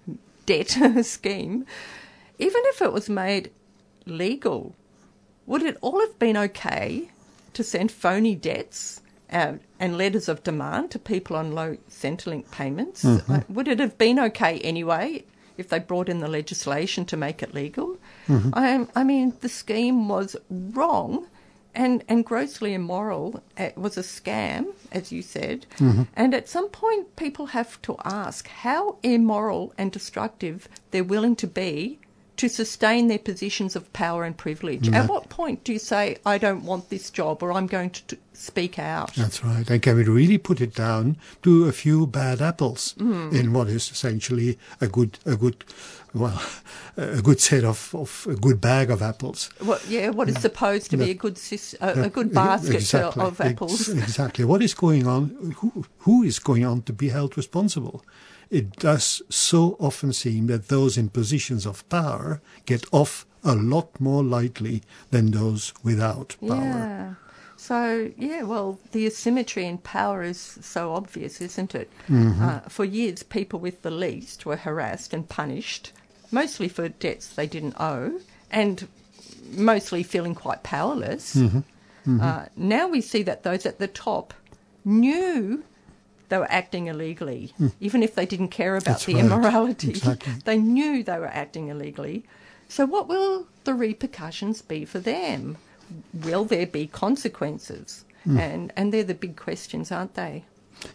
debt 0.47 0.69
scheme, 1.05 1.65
even 2.39 2.61
if 2.65 2.81
it 2.81 2.93
was 2.93 3.09
made 3.09 3.51
legal, 4.05 4.75
would 5.45 5.63
it 5.63 5.77
all 5.81 5.99
have 5.99 6.17
been 6.19 6.37
okay 6.37 7.09
to 7.53 7.63
send 7.63 7.91
phony 7.91 8.35
debts 8.35 9.01
uh, 9.31 9.53
and 9.79 9.97
letters 9.97 10.29
of 10.29 10.43
demand 10.43 10.91
to 10.91 10.99
people 10.99 11.35
on 11.35 11.51
low 11.53 11.77
Centrelink 11.89 12.49
payments? 12.51 13.03
Uh, 13.05 13.41
would 13.49 13.67
it 13.67 13.79
have 13.79 13.97
been 13.97 14.19
okay 14.19 14.59
anyway 14.59 15.23
if 15.57 15.69
they 15.69 15.79
brought 15.79 16.09
in 16.09 16.19
the 16.19 16.27
legislation 16.27 17.05
to 17.05 17.17
make 17.17 17.41
it 17.41 17.53
legal? 17.53 17.97
I, 18.53 18.87
I 18.95 19.03
mean, 19.03 19.33
the 19.41 19.49
scheme 19.49 20.07
was 20.07 20.35
wrong 20.49 21.27
and, 21.73 22.03
and 22.07 22.25
grossly 22.25 22.73
immoral. 22.73 23.41
It 23.57 23.77
was 23.77 23.97
a 23.97 24.01
scam, 24.01 24.67
as 24.91 25.11
you 25.11 25.21
said. 25.21 25.65
And 26.15 26.33
at 26.33 26.49
some 26.49 26.69
point, 26.69 27.15
people 27.15 27.47
have 27.47 27.81
to 27.83 27.95
ask 28.03 28.47
how 28.47 28.97
immoral 29.01 29.73
and 29.77 29.91
destructive 29.91 30.67
they're 30.91 31.03
willing 31.03 31.35
to 31.37 31.47
be 31.47 31.99
to 32.37 32.47
sustain 32.47 33.07
their 33.07 33.19
positions 33.19 33.75
of 33.75 33.91
power 33.93 34.23
and 34.23 34.37
privilege. 34.37 34.87
Mm. 34.87 34.93
At 34.93 35.09
what 35.09 35.27
point 35.29 35.63
do 35.63 35.73
you 35.73 35.79
say, 35.79 36.17
I 36.25 36.37
don't 36.37 36.63
want 36.63 36.89
this 36.89 37.09
job 37.09 37.41
or 37.41 37.51
I'm 37.51 37.65
going 37.65 37.89
to 37.89 38.03
t- 38.03 38.17
speak 38.33 38.77
out? 38.77 39.15
That's 39.15 39.43
right. 39.43 39.67
And 39.69 39.81
can 39.81 39.95
we 39.95 40.03
really 40.03 40.37
put 40.37 40.61
it 40.61 40.75
down 40.75 41.17
to 41.41 41.65
a 41.65 41.71
few 41.71 42.05
bad 42.05 42.41
apples 42.41 42.93
mm. 42.99 43.33
in 43.33 43.53
what 43.53 43.67
is 43.67 43.89
essentially 43.89 44.59
a 44.79 44.87
good, 44.87 45.17
a 45.25 45.35
good, 45.35 45.65
well, 46.13 46.39
a 46.97 47.23
good 47.23 47.41
set 47.41 47.63
of, 47.63 47.93
of 47.95 48.27
a 48.29 48.35
good 48.35 48.61
bag 48.61 48.91
of 48.91 49.01
apples. 49.01 49.49
What, 49.59 49.87
yeah, 49.87 50.09
what 50.09 50.29
is 50.29 50.35
mm. 50.35 50.41
supposed 50.41 50.91
to 50.91 50.97
be 50.97 51.09
a 51.09 51.15
good 51.15 51.39
a, 51.81 52.03
a 52.03 52.09
good 52.09 52.33
basket 52.33 52.75
Exactly. 52.75 53.23
of 53.23 53.41
apples. 53.41 53.89
Ex- 53.89 54.03
exactly. 54.03 54.45
What 54.45 54.61
is 54.61 54.75
going 54.75 55.07
on? 55.07 55.55
Who, 55.57 55.85
who 55.99 56.21
is 56.21 56.37
going 56.37 56.63
on 56.63 56.83
to 56.83 56.93
be 56.93 57.09
held 57.09 57.35
responsible? 57.35 58.05
It 58.49 58.77
does 58.77 59.21
so 59.29 59.75
often 59.79 60.13
seem 60.13 60.47
that 60.47 60.67
those 60.69 60.97
in 60.97 61.09
positions 61.09 61.65
of 61.65 61.87
power 61.89 62.41
get 62.65 62.85
off 62.91 63.25
a 63.43 63.55
lot 63.55 63.99
more 63.99 64.23
lightly 64.23 64.83
than 65.11 65.31
those 65.31 65.73
without 65.83 66.35
power. 66.41 66.57
Yeah. 66.57 67.13
So, 67.59 68.11
yeah, 68.17 68.43
well, 68.43 68.79
the 68.91 69.07
asymmetry 69.07 69.65
in 69.65 69.79
power 69.79 70.21
is 70.21 70.59
so 70.61 70.93
obvious, 70.93 71.41
isn't 71.41 71.73
it? 71.73 71.89
Uh, 72.41 72.59
for 72.69 72.85
years, 72.85 73.23
people 73.23 73.59
with 73.59 73.81
the 73.81 73.91
least 73.91 74.45
were 74.45 74.57
harassed 74.57 75.13
and 75.13 75.27
punished, 75.27 75.91
mostly 76.31 76.69
for 76.69 76.87
debts 76.87 77.27
they 77.27 77.47
didn't 77.47 77.75
owe, 77.79 78.19
and 78.51 78.87
mostly 79.51 80.03
feeling 80.03 80.35
quite 80.35 80.61
powerless. 80.63 81.35
Uh, 82.07 82.45
now 82.55 82.87
we 82.87 83.01
see 83.01 83.23
that 83.23 83.43
those 83.43 83.65
at 83.65 83.79
the 83.79 83.87
top 83.87 84.33
knew 84.85 85.63
they 86.29 86.37
were 86.37 86.51
acting 86.51 86.87
illegally, 86.87 87.53
hmm. 87.57 87.67
even 87.79 88.03
if 88.03 88.15
they 88.15 88.25
didn't 88.25 88.49
care 88.49 88.75
about 88.75 88.85
That's 88.85 89.05
the 89.05 89.15
right. 89.15 89.25
immorality. 89.25 89.89
Exactly. 89.89 90.33
they 90.45 90.57
knew 90.57 91.03
they 91.03 91.19
were 91.19 91.27
acting 91.27 91.69
illegally. 91.69 92.23
So, 92.69 92.85
what 92.85 93.07
will 93.07 93.47
the 93.63 93.73
repercussions 93.73 94.61
be 94.61 94.85
for 94.85 94.99
them? 94.99 95.57
Will 96.13 96.43
there 96.43 96.67
be 96.67 96.87
consequences? 96.87 98.03
Hmm. 98.23 98.37
And 98.37 98.73
and 98.75 98.93
they're 98.93 99.03
the 99.03 99.13
big 99.13 99.37
questions, 99.37 99.91
aren't 99.91 100.15
they? 100.15 100.43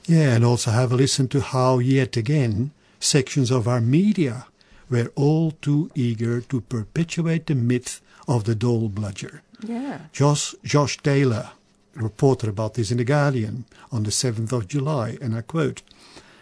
Yeah, 0.06 0.34
and 0.34 0.44
also 0.44 0.70
have 0.70 0.92
a 0.92 0.96
listen 0.96 1.28
to 1.28 1.40
how, 1.40 1.78
yet 1.78 2.16
again, 2.16 2.70
sections 3.00 3.50
of 3.50 3.66
our 3.66 3.80
media 3.80 4.46
were 4.88 5.10
all 5.16 5.50
too 5.50 5.90
eager 5.94 6.40
to 6.40 6.60
perpetuate 6.60 7.46
the 7.46 7.54
myth 7.54 8.00
of 8.28 8.44
the 8.44 8.54
dole 8.54 8.88
bludger. 8.88 9.42
Yeah. 9.60 10.00
Josh, 10.12 10.54
Josh 10.64 10.98
Taylor 10.98 11.50
reported 11.94 12.48
about 12.48 12.74
this 12.74 12.90
in 12.90 12.98
The 12.98 13.04
Guardian 13.04 13.64
on 13.90 14.02
the 14.02 14.10
7th 14.10 14.52
of 14.52 14.68
July, 14.68 15.18
and 15.20 15.34
I 15.34 15.42
quote, 15.42 15.82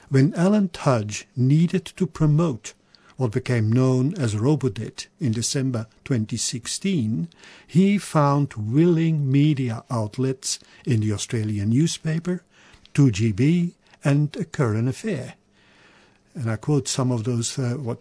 When 0.08 0.34
Alan 0.34 0.68
Tudge 0.68 1.26
needed 1.36 1.84
to 1.96 2.06
promote 2.06 2.74
what 3.16 3.32
became 3.32 3.70
known 3.70 4.14
as 4.14 4.34
Robodebt 4.34 5.06
in 5.20 5.32
December 5.32 5.86
2016, 6.04 7.28
he 7.66 7.98
found 7.98 8.54
willing 8.54 9.30
media 9.30 9.84
outlets 9.90 10.58
in 10.86 11.00
the 11.00 11.12
Australian 11.12 11.68
newspaper, 11.68 12.42
2GB, 12.94 13.72
and 14.02 14.34
A 14.36 14.44
Current 14.44 14.88
Affair. 14.88 15.34
And 16.34 16.50
I 16.50 16.56
quote 16.56 16.88
some 16.88 17.12
of 17.12 17.24
those, 17.24 17.58
uh, 17.58 17.74
what, 17.74 17.98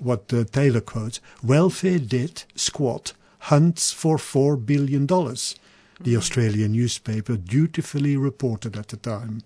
what 0.00 0.32
uh, 0.32 0.42
Taylor 0.44 0.80
quotes, 0.80 1.20
welfare 1.42 2.00
debt 2.00 2.44
squat 2.56 3.12
hunts 3.40 3.92
for 3.92 4.16
$4 4.16 4.66
billion, 4.66 5.06
the 6.00 6.16
Australian 6.16 6.72
newspaper 6.72 7.36
dutifully 7.36 8.16
reported 8.16 8.76
at 8.76 8.88
the 8.88 8.96
time. 8.96 9.42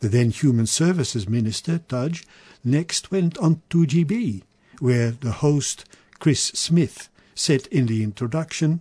The 0.00 0.08
then 0.08 0.30
Human 0.30 0.66
Services 0.66 1.28
Minister, 1.28 1.78
Tudge, 1.78 2.24
next 2.64 3.10
went 3.10 3.38
on 3.38 3.62
2GB, 3.70 4.42
where 4.80 5.12
the 5.12 5.32
host, 5.32 5.84
Chris 6.18 6.40
Smith, 6.40 7.08
said 7.34 7.66
in 7.68 7.86
the 7.86 8.02
introduction, 8.02 8.80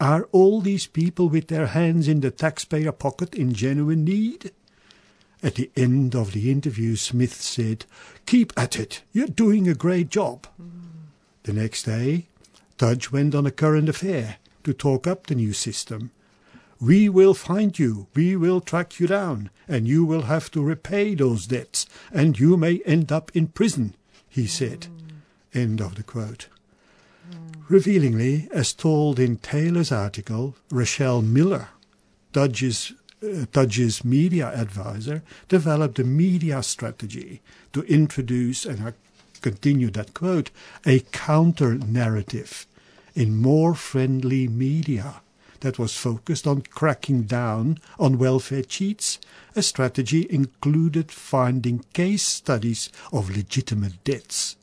Are 0.00 0.28
all 0.32 0.60
these 0.60 0.86
people 0.86 1.28
with 1.28 1.48
their 1.48 1.66
hands 1.68 2.08
in 2.08 2.20
the 2.20 2.30
taxpayer 2.30 2.92
pocket 2.92 3.34
in 3.34 3.52
genuine 3.52 4.04
need? 4.04 4.52
At 5.42 5.54
the 5.54 5.70
end 5.76 6.16
of 6.16 6.32
the 6.32 6.50
interview, 6.50 6.96
Smith 6.96 7.40
said, 7.40 7.84
Keep 8.26 8.52
at 8.56 8.78
it. 8.78 9.02
You're 9.12 9.28
doing 9.28 9.68
a 9.68 9.74
great 9.74 10.08
job. 10.08 10.46
The 11.44 11.52
next 11.52 11.84
day, 11.84 12.26
Tudge 12.78 13.12
went 13.12 13.34
on 13.34 13.46
a 13.46 13.52
current 13.52 13.88
affair 13.88 14.38
to 14.64 14.72
talk 14.72 15.06
up 15.06 15.26
the 15.26 15.34
new 15.36 15.52
system. 15.52 16.10
We 16.80 17.08
will 17.08 17.34
find 17.34 17.76
you, 17.76 18.06
we 18.14 18.36
will 18.36 18.60
track 18.60 19.00
you 19.00 19.08
down, 19.08 19.50
and 19.66 19.88
you 19.88 20.04
will 20.04 20.22
have 20.22 20.48
to 20.52 20.62
repay 20.62 21.14
those 21.14 21.46
debts, 21.46 21.86
and 22.12 22.38
you 22.38 22.56
may 22.56 22.80
end 22.86 23.10
up 23.10 23.34
in 23.34 23.48
prison, 23.48 23.94
he 24.28 24.46
said. 24.46 24.86
End 25.52 25.80
of 25.80 25.96
the 25.96 26.04
quote. 26.04 26.46
Revealingly, 27.68 28.48
as 28.52 28.72
told 28.72 29.18
in 29.18 29.38
Taylor's 29.38 29.90
article, 29.90 30.54
Rachelle 30.70 31.22
Miller, 31.22 31.68
Tudge's, 32.32 32.92
uh, 33.22 34.04
media 34.04 34.48
advisor, 34.54 35.22
developed 35.48 35.98
a 35.98 36.04
media 36.04 36.62
strategy 36.62 37.42
to 37.72 37.82
introduce, 37.82 38.64
and 38.64 38.86
I 38.86 38.92
continue 39.40 39.90
that 39.90 40.14
quote, 40.14 40.50
a 40.86 41.00
counter 41.00 41.74
narrative 41.74 42.66
in 43.14 43.36
more 43.36 43.74
friendly 43.74 44.46
media 44.46 45.22
that 45.60 45.78
was 45.78 45.96
focused 45.96 46.46
on 46.46 46.62
cracking 46.62 47.22
down 47.22 47.78
on 47.98 48.18
welfare 48.18 48.62
cheats. 48.62 49.18
A 49.56 49.62
strategy 49.62 50.26
included 50.30 51.10
finding 51.10 51.84
case 51.92 52.22
studies 52.22 52.90
of 53.12 53.30
legitimate 53.30 54.02
debts 54.04 54.56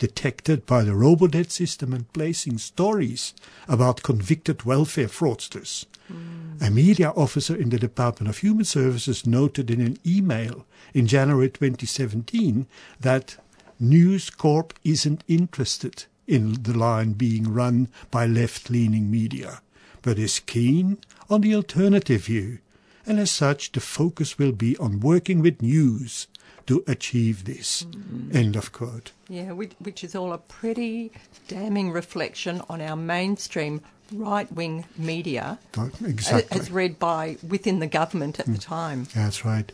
detected 0.00 0.64
by 0.66 0.82
the 0.82 0.92
Robodebt 0.92 1.50
system 1.50 1.92
and 1.92 2.12
placing 2.12 2.58
stories 2.58 3.34
about 3.68 4.02
convicted 4.02 4.64
welfare 4.64 5.06
fraudsters. 5.06 5.84
Hmm. 6.08 6.56
A 6.60 6.70
media 6.70 7.10
officer 7.10 7.54
in 7.54 7.68
the 7.68 7.78
Department 7.78 8.28
of 8.28 8.38
Human 8.38 8.64
Services 8.64 9.26
noted 9.26 9.70
in 9.70 9.80
an 9.80 9.98
email 10.04 10.66
in 10.94 11.06
January 11.06 11.50
2017 11.50 12.66
that 12.98 13.36
News 13.78 14.30
Corp 14.30 14.74
isn't 14.84 15.22
interested 15.28 16.04
in 16.26 16.62
the 16.62 16.76
line 16.76 17.12
being 17.12 17.52
run 17.52 17.88
by 18.10 18.26
left 18.26 18.70
leaning 18.70 19.10
media, 19.10 19.60
but 20.02 20.18
is 20.18 20.40
keen 20.40 20.98
on 21.28 21.40
the 21.40 21.54
alternative 21.54 22.24
view, 22.24 22.58
and 23.06 23.18
as 23.18 23.30
such, 23.30 23.72
the 23.72 23.80
focus 23.80 24.38
will 24.38 24.52
be 24.52 24.76
on 24.78 25.00
working 25.00 25.40
with 25.40 25.62
news 25.62 26.28
to 26.66 26.84
achieve 26.86 27.44
this. 27.44 27.84
Mm. 27.84 28.34
End 28.34 28.56
of 28.56 28.72
quote. 28.72 29.12
Yeah, 29.28 29.52
which, 29.52 29.72
which 29.80 30.04
is 30.04 30.14
all 30.14 30.32
a 30.32 30.38
pretty 30.38 31.12
damning 31.48 31.90
reflection 31.90 32.62
on 32.68 32.80
our 32.80 32.96
mainstream 32.96 33.80
right 34.12 34.50
wing 34.52 34.84
media 34.96 35.58
Exactly. 36.04 36.60
as 36.60 36.70
read 36.70 36.98
by 36.98 37.36
within 37.46 37.78
the 37.78 37.86
government 37.86 38.40
at 38.40 38.46
the 38.46 38.52
mm. 38.52 38.60
time. 38.62 39.06
That's 39.14 39.44
right. 39.44 39.70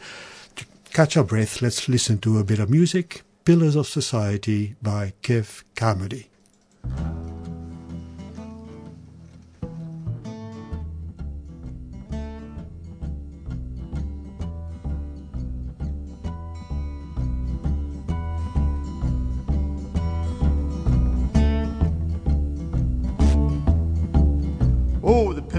To 0.57 0.65
catch 0.93 1.17
our 1.17 1.25
breath, 1.25 1.63
let's 1.63 1.89
listen 1.89 2.19
to 2.19 2.39
a 2.39 2.45
bit 2.45 2.59
of 2.59 2.71
music. 2.71 3.23
Pillars 3.45 3.77
of 3.77 3.87
Society 3.87 4.75
by 4.83 5.13
Kev 5.23 5.63
Carmody. 5.75 6.29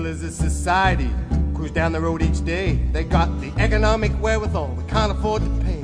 Pillars 0.08 0.24
of 0.24 0.32
society 0.32 1.10
cruise 1.54 1.72
down 1.72 1.92
the 1.92 2.00
road 2.00 2.22
each 2.22 2.46
day. 2.46 2.80
They 2.94 3.04
got 3.04 3.28
the 3.42 3.52
economic 3.58 4.14
wherewithal 4.22 4.70
we 4.70 4.86
can't 4.86 5.12
afford 5.12 5.42
to 5.42 5.50
pay. 5.66 5.82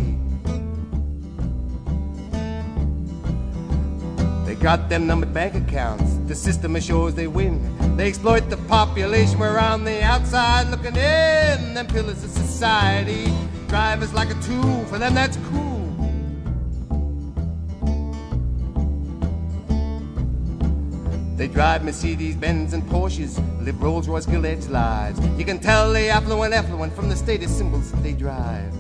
They 4.46 4.56
got 4.56 4.88
them 4.88 5.08
numbered 5.08 5.34
bank 5.34 5.56
accounts. 5.56 6.16
The 6.30 6.36
system 6.36 6.78
assures 6.78 7.16
they 7.16 7.28
win. 7.28 7.98
They 7.98 8.08
exploit 8.08 8.50
the 8.50 8.56
population. 8.56 9.40
We're 9.40 9.60
on 9.60 9.84
the 9.84 10.02
outside 10.02 10.70
looking 10.70 10.96
in. 10.96 11.74
Them 11.74 11.88
pillars 11.88 12.24
of 12.24 12.30
society 12.30 13.26
drive 13.68 14.02
us 14.04 14.14
like 14.14 14.30
a 14.30 14.40
tool. 14.42 14.86
For 14.86 15.00
them, 15.00 15.16
that's 15.16 15.36
drive 21.54 21.84
Mercedes 21.84 22.36
Benz 22.36 22.74
and 22.74 22.82
Porsches, 22.84 23.38
live 23.64 23.80
Rolls 23.80 24.08
Royce 24.08 24.26
Gilt 24.26 24.44
Edge 24.44 24.66
lives. 24.68 25.20
You 25.38 25.46
can 25.46 25.60
tell 25.60 25.94
they 25.94 26.10
affluent, 26.10 26.52
affluent 26.52 26.96
from 26.96 27.10
the 27.10 27.16
status 27.16 27.56
symbols 27.56 27.92
that 27.92 28.02
they 28.02 28.14
drive. 28.14 28.74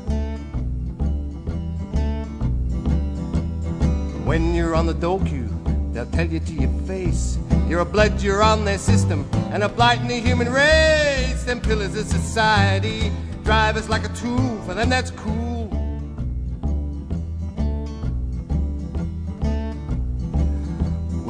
When 4.25 4.55
you're 4.55 4.73
on 4.73 4.87
the 4.87 4.95
dole 4.95 5.23
queue, 5.23 5.49
they'll 5.91 6.07
tell 6.07 6.27
you 6.27 6.39
to 6.39 6.53
your 6.53 6.71
face. 6.87 7.37
You're 7.67 7.81
a 7.81 7.85
blood, 7.85 8.19
you're 8.21 8.41
on 8.41 8.65
their 8.65 8.79
system, 8.79 9.29
and 9.51 9.63
a 9.63 9.69
blight 9.69 10.01
in 10.01 10.07
the 10.07 10.19
human 10.19 10.51
race. 10.51 11.43
Them 11.43 11.61
pillars 11.61 11.95
of 11.95 12.07
society 12.07 13.11
drive 13.43 13.77
us 13.77 13.87
like 13.87 14.03
a 14.03 14.13
tool. 14.15 14.59
For 14.65 14.73
them, 14.73 14.89
that's 14.89 15.11
cool. 15.11 15.42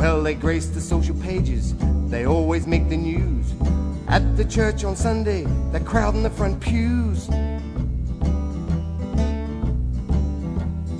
Well, 0.04 0.22
they 0.22 0.34
grace 0.34 0.66
the 0.66 0.82
social 0.82 1.16
pages, 1.16 1.74
they 2.10 2.26
always 2.26 2.68
make 2.68 2.90
the 2.90 2.98
news. 2.98 3.54
At 4.10 4.36
the 4.36 4.44
church 4.44 4.84
on 4.84 4.98
Sunday, 4.98 5.46
they 5.72 5.80
crowd 5.80 6.14
in 6.14 6.24
the 6.24 6.30
front 6.30 6.60
pews. 6.60 7.30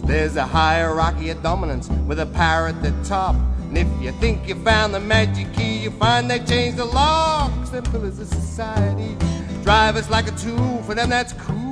There's 0.08 0.38
a 0.38 0.46
hierarchy 0.46 1.32
of 1.32 1.44
dominance 1.44 1.90
with 2.08 2.22
a 2.22 2.28
power 2.28 2.70
at 2.70 2.82
the 2.82 2.92
top. 3.04 3.36
And 3.68 3.78
if 3.78 3.88
you 4.02 4.14
think 4.22 4.48
you 4.48 4.56
found 4.64 4.94
the 4.94 5.02
magic 5.02 5.54
key, 5.54 5.80
you 5.80 5.92
find 5.92 6.32
they 6.32 6.40
changed 6.40 6.78
the 6.78 6.86
locks. 6.86 7.72
Them 7.72 7.84
pillars 7.84 8.20
of 8.20 8.30
society 8.30 9.18
drive 9.64 9.98
us 9.98 10.10
like 10.10 10.30
a 10.30 10.36
tool. 10.38 10.82
For 10.84 10.96
them, 10.96 11.10
that's 11.10 11.34
cool. 11.34 11.63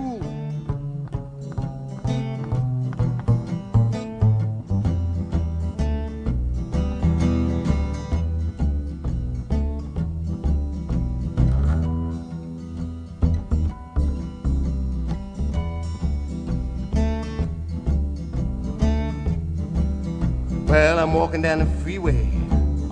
Down 21.41 21.57
the 21.57 21.65
freeway 21.81 22.29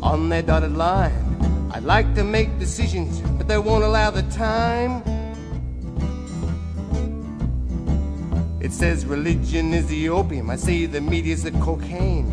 on 0.01 0.29
that 0.29 0.47
dotted 0.47 0.75
line. 0.75 1.69
I'd 1.71 1.83
like 1.83 2.15
to 2.15 2.23
make 2.23 2.57
decisions, 2.57 3.21
but 3.37 3.47
they 3.47 3.59
won't 3.59 3.83
allow 3.83 4.09
the 4.09 4.23
time. 4.23 5.03
It 8.59 8.71
says 8.71 9.05
religion 9.05 9.71
is 9.71 9.85
the 9.85 10.09
opium. 10.09 10.49
I 10.49 10.55
say 10.55 10.87
the 10.87 10.99
media's 10.99 11.43
the 11.43 11.51
cocaine. 11.51 12.25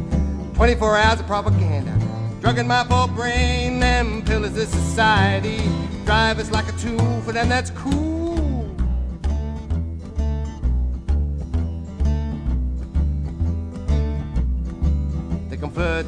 24 0.54 0.96
hours 0.96 1.20
of 1.20 1.26
propaganda. 1.26 1.92
Drugging 2.40 2.66
my 2.66 2.84
poor 2.84 3.08
brain. 3.08 3.78
Them 3.80 4.22
pillars 4.24 4.56
of 4.56 4.68
society 4.68 5.58
drive 6.06 6.38
us 6.38 6.50
like 6.50 6.66
a 6.66 6.78
tool. 6.78 7.20
For 7.26 7.32
them, 7.32 7.50
that's 7.50 7.68
cool. 7.70 8.15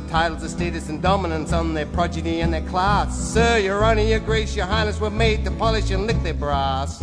Titles 0.08 0.42
of 0.42 0.50
status 0.50 0.88
and 0.88 1.00
dominance 1.00 1.52
on 1.52 1.74
their 1.74 1.86
progeny 1.86 2.40
and 2.40 2.52
their 2.52 2.62
class. 2.62 3.18
Sir, 3.18 3.58
your 3.58 3.84
honor, 3.84 4.02
your 4.02 4.20
grace, 4.20 4.56
your 4.56 4.66
highness 4.66 5.00
were 5.00 5.10
made 5.10 5.44
to 5.44 5.50
polish 5.52 5.90
and 5.90 6.06
lick 6.06 6.22
their 6.22 6.34
brass. 6.34 7.02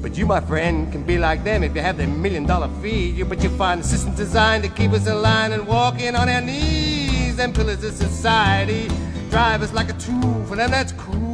But 0.00 0.16
you, 0.18 0.26
my 0.26 0.40
friend, 0.40 0.92
can 0.92 1.02
be 1.02 1.18
like 1.18 1.42
them 1.42 1.62
if 1.64 1.74
you 1.74 1.80
have 1.82 1.96
their 1.96 2.06
million 2.06 2.46
dollar 2.46 2.68
fee. 2.80 3.10
You, 3.10 3.24
but 3.24 3.42
you 3.42 3.50
find 3.50 3.80
a 3.80 3.84
system 3.84 4.14
designed 4.14 4.62
to 4.62 4.70
keep 4.70 4.92
us 4.92 5.06
in 5.06 5.20
line 5.20 5.52
and 5.52 5.66
walking 5.66 6.14
on 6.14 6.28
our 6.28 6.40
knees. 6.40 7.38
And 7.38 7.54
pillars 7.54 7.82
of 7.82 7.94
society 7.94 8.88
drive 9.30 9.62
us 9.62 9.72
like 9.72 9.90
a 9.90 9.94
tool. 9.94 10.44
For 10.44 10.54
them, 10.54 10.70
that's 10.70 10.92
cool. 10.92 11.33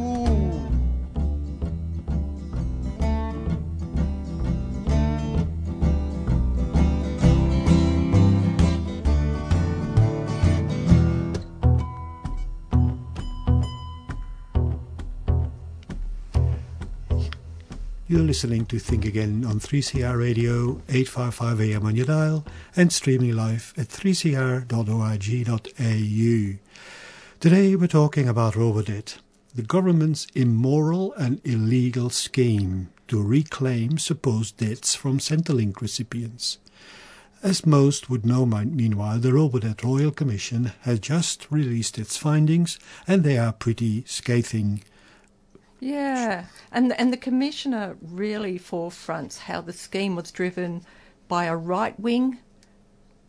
You're 18.11 18.19
listening 18.19 18.65
to 18.65 18.77
Think 18.77 19.05
Again 19.05 19.45
on 19.45 19.61
3CR 19.61 20.19
Radio, 20.19 20.81
855 20.89 21.61
AM 21.61 21.85
on 21.85 21.95
your 21.95 22.07
dial, 22.07 22.45
and 22.75 22.91
streaming 22.91 23.37
live 23.37 23.73
at 23.77 23.87
3cr.org.au. 23.87 24.67
Today 27.39 27.75
we're 27.77 27.87
talking 27.87 28.27
about 28.27 28.55
Robodebt, 28.55 29.19
the 29.55 29.61
government's 29.61 30.27
immoral 30.35 31.13
and 31.13 31.39
illegal 31.45 32.09
scheme 32.09 32.89
to 33.07 33.23
reclaim 33.23 33.97
supposed 33.97 34.57
debts 34.57 34.93
from 34.93 35.19
Centrelink 35.19 35.79
recipients. 35.79 36.57
As 37.41 37.65
most 37.65 38.09
would 38.09 38.25
know, 38.25 38.45
meanwhile, 38.45 39.19
the 39.19 39.31
Robodebt 39.31 39.85
Royal 39.85 40.11
Commission 40.11 40.73
has 40.81 40.99
just 40.99 41.49
released 41.49 41.97
its 41.97 42.17
findings, 42.17 42.77
and 43.07 43.23
they 43.23 43.37
are 43.37 43.53
pretty 43.53 44.03
scathing. 44.05 44.83
Yeah, 45.81 46.45
and 46.71 46.93
and 46.93 47.11
the 47.11 47.17
commissioner 47.17 47.97
really 47.99 48.59
forefronts 48.59 49.39
how 49.39 49.61
the 49.61 49.73
scheme 49.73 50.15
was 50.15 50.31
driven 50.31 50.83
by 51.27 51.45
a 51.45 51.55
right 51.55 51.99
wing, 51.99 52.37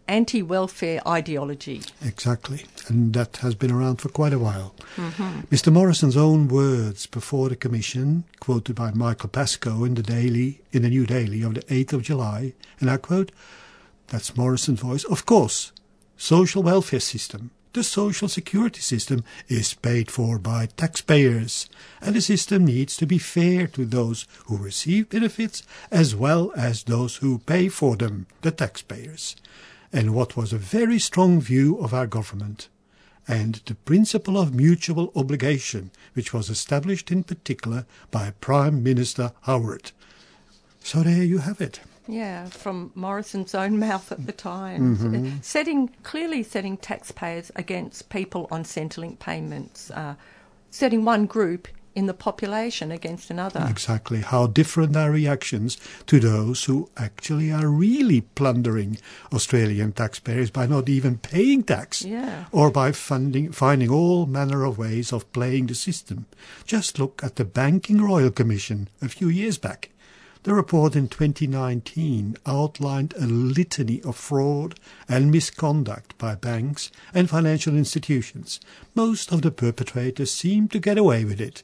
anti 0.07 0.43
welfare 0.43 1.01
ideology. 1.09 1.81
Exactly, 2.05 2.67
and 2.89 3.15
that 3.15 3.39
has 3.39 3.55
been 3.55 3.71
around 3.71 4.03
for 4.03 4.11
quite 4.11 4.35
a 4.35 4.39
while. 4.39 4.75
Mm-hmm. 4.97 5.41
Mr. 5.51 5.73
Morrison's 5.73 6.17
own 6.17 6.49
words 6.49 7.07
before 7.07 7.49
the 7.49 7.57
commission, 7.57 8.25
quoted 8.39 8.77
by 8.77 8.91
Michael 8.91 9.31
Pascoe 9.31 9.85
in 9.85 9.95
the 9.95 10.03
Daily, 10.03 10.61
in 10.73 10.83
the 10.83 10.91
New 10.91 11.07
Daily 11.07 11.41
of 11.41 11.55
the 11.55 11.63
8th 11.63 11.95
of 11.95 12.03
July, 12.03 12.53
and 12.81 12.91
I 12.91 12.99
quote, 12.99 13.33
that's 14.09 14.37
Morrison's 14.37 14.81
voice, 14.81 15.05
of 15.05 15.25
course, 15.25 15.73
social 16.19 16.63
welfare 16.63 17.01
system, 17.01 17.51
the 17.73 17.83
social 17.83 18.29
security 18.29 18.81
system 18.81 19.25
is 19.49 19.75
paid 19.75 20.11
for 20.11 20.39
by 20.39 20.67
taxpayers, 20.67 21.69
and 22.01 22.15
the 22.15 22.21
system 22.21 22.65
needs 22.65 22.97
to 22.97 23.07
be 23.07 23.19
fair 23.19 23.67
to 23.69 23.85
those 23.85 24.27
who 24.47 24.57
receive 24.57 25.09
benefits 25.09 25.63
as 25.91 26.15
well 26.15 26.53
as 26.57 26.83
those 26.83 27.17
who 27.17 27.39
pay 27.39 27.69
for 27.69 27.97
them, 27.97 28.27
the 28.43 28.51
taxpayers. 28.51 29.37
And 29.93 30.15
what 30.15 30.37
was 30.37 30.53
a 30.53 30.59
very 30.59 30.99
strong 30.99 31.41
view 31.41 31.79
of 31.79 31.95
our 31.95 32.07
government 32.07 32.69
and 33.29 33.61
the 33.67 33.75
principle 33.75 34.37
of 34.37 34.55
mutual 34.55 35.13
obligation, 35.15 35.91
which 36.15 36.35
was 36.35 36.51
established 36.51 37.11
in 37.11 37.23
particular 37.23 37.87
by 38.11 38.33
Prime 38.41 38.83
Minister 38.83 39.33
Howard. 39.43 39.93
So 40.81 41.03
there 41.03 41.23
you 41.23 41.39
have 41.39 41.61
it. 41.61 41.81
Yeah, 42.09 42.47
from 42.47 42.91
Morrison's 42.95 43.55
own 43.55 43.79
mouth 43.89 44.11
at 44.13 44.27
the 44.27 44.33
time, 44.33 44.97
Mm-hmm. 44.97 45.27
Uh, 45.27 45.31
setting 45.41 45.89
clearly 46.03 46.43
setting 46.43 46.77
taxpayers 46.77 47.51
against 47.57 48.09
people 48.11 48.49
on 48.51 48.65
Centrelink 48.65 49.19
payments, 49.19 49.91
uh, 49.91 50.15
setting 50.71 51.05
one 51.05 51.27
group 51.27 51.69
in 51.95 52.07
the 52.07 52.15
population 52.15 52.91
against 52.91 53.31
another. 53.31 53.67
Exactly. 53.69 54.23
How 54.23 54.47
different 54.47 54.97
are 54.97 55.11
reactions 55.11 55.77
to 56.07 56.19
those 56.19 56.65
who 56.65 56.89
actually 56.97 57.53
are 57.53 57.69
really 57.69 58.23
plundering 58.23 58.97
Australian 59.31 59.93
taxpayers 59.93 60.51
by 60.51 60.67
not 60.67 60.89
even 60.89 61.19
paying 61.19 61.63
tax 61.63 62.03
Yeah. 62.03 62.47
or 62.51 62.71
by 62.71 62.93
funding, 62.93 63.53
finding 63.53 63.91
all 63.91 64.25
manner 64.25 64.65
of 64.65 64.79
ways 64.79 65.13
of 65.13 65.31
playing 65.33 65.67
the 65.67 65.75
system. 65.75 66.25
Just 66.67 66.99
look 66.99 67.23
at 67.23 67.37
the 67.37 67.45
Banking 67.45 68.01
Royal 68.01 68.31
Commission 68.31 68.89
a 69.03 69.09
few 69.11 69.29
years 69.29 69.59
back. 69.59 69.91
The 70.45 70.55
report 70.55 70.97
in 70.97 71.07
2019 71.07 72.37
outlined 72.47 73.15
a 73.17 73.27
litany 73.27 74.03
of 74.03 74.17
fraud 74.17 74.75
and 75.09 75.31
misconduct 75.31 76.19
by 76.19 76.35
banks 76.35 76.91
and 77.15 77.31
financial 77.31 77.77
institutions. 77.77 78.59
Most 78.93 79.31
of 79.31 79.43
the 79.43 79.53
perpetrators 79.53 80.33
seemed 80.33 80.73
to 80.73 80.81
get 80.81 80.99
away 80.99 81.25
with 81.25 81.41
it, 81.41 81.63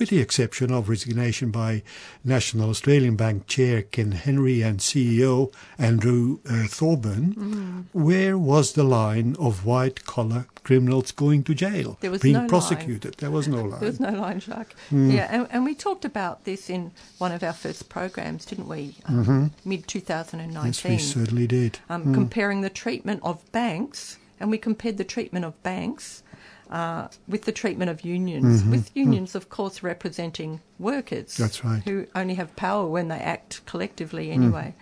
with 0.00 0.08
the 0.08 0.18
exception 0.18 0.72
of 0.72 0.88
resignation 0.88 1.50
by 1.50 1.82
National 2.24 2.70
Australian 2.70 3.16
Bank 3.16 3.46
Chair 3.46 3.82
Ken 3.82 4.12
Henry 4.12 4.62
and 4.62 4.80
CEO 4.80 5.52
Andrew 5.78 6.38
uh, 6.48 6.64
Thorburn. 6.66 7.86
Where 7.92 8.38
was 8.38 8.72
the 8.72 8.82
line 8.82 9.36
of 9.38 9.66
white 9.66 10.06
collar 10.06 10.46
criminals 10.64 11.12
going 11.12 11.42
to 11.44 11.54
jail, 11.54 11.98
There 12.00 12.10
was 12.10 12.22
being 12.22 12.32
no 12.34 12.38
line. 12.40 12.48
prosecuted? 12.48 13.14
There 13.18 13.30
was 13.30 13.46
no 13.46 13.62
line. 13.62 13.80
There 13.80 13.88
was 13.90 14.00
no 14.00 14.10
line, 14.10 14.40
Jacques. 14.40 14.74
Hmm. 14.88 15.10
Yeah, 15.10 15.28
and, 15.30 15.46
and 15.50 15.64
we 15.64 15.74
talked 15.74 16.04
about 16.06 16.44
this 16.44 16.70
in 16.70 16.92
one 17.18 17.32
of 17.32 17.42
our 17.42 17.52
first 17.52 17.88
programs, 17.90 18.44
didn't 18.46 18.68
we? 18.68 18.96
Um, 19.06 19.52
Mid 19.66 19.86
2019. 19.86 20.50
Mm-hmm. 20.54 20.66
yes, 20.66 20.84
we 20.84 20.98
certainly 20.98 21.46
did. 21.46 21.78
um, 21.90 22.14
comparing 22.14 22.62
the 22.62 22.70
treatment 22.70 23.20
of 23.22 23.50
banks, 23.52 24.16
and 24.38 24.50
we 24.50 24.56
compared 24.58 24.96
the 24.96 25.04
treatment 25.04 25.44
of 25.44 25.62
banks 25.62 26.22
uh, 26.70 27.08
with 27.26 27.44
the 27.44 27.52
treatment 27.52 27.90
of 27.90 28.04
unions, 28.04 28.64
with 28.64 28.90
unions, 28.94 29.34
of 29.34 29.48
course, 29.48 29.82
representing 29.82 30.60
workers. 30.78 31.34
Mm-hmm. 31.34 31.42
That's 31.42 31.64
right. 31.64 31.82
Who 31.82 32.06
only 32.14 32.34
have 32.34 32.54
power 32.56 32.86
when 32.86 33.08
they 33.08 33.18
act 33.18 33.60
collectively 33.66 34.30
anyway. 34.30 34.74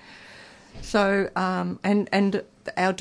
So, 0.83 1.31
um, 1.35 1.81
and, 1.83 2.09
and 2.13 2.45
our, 2.77 2.95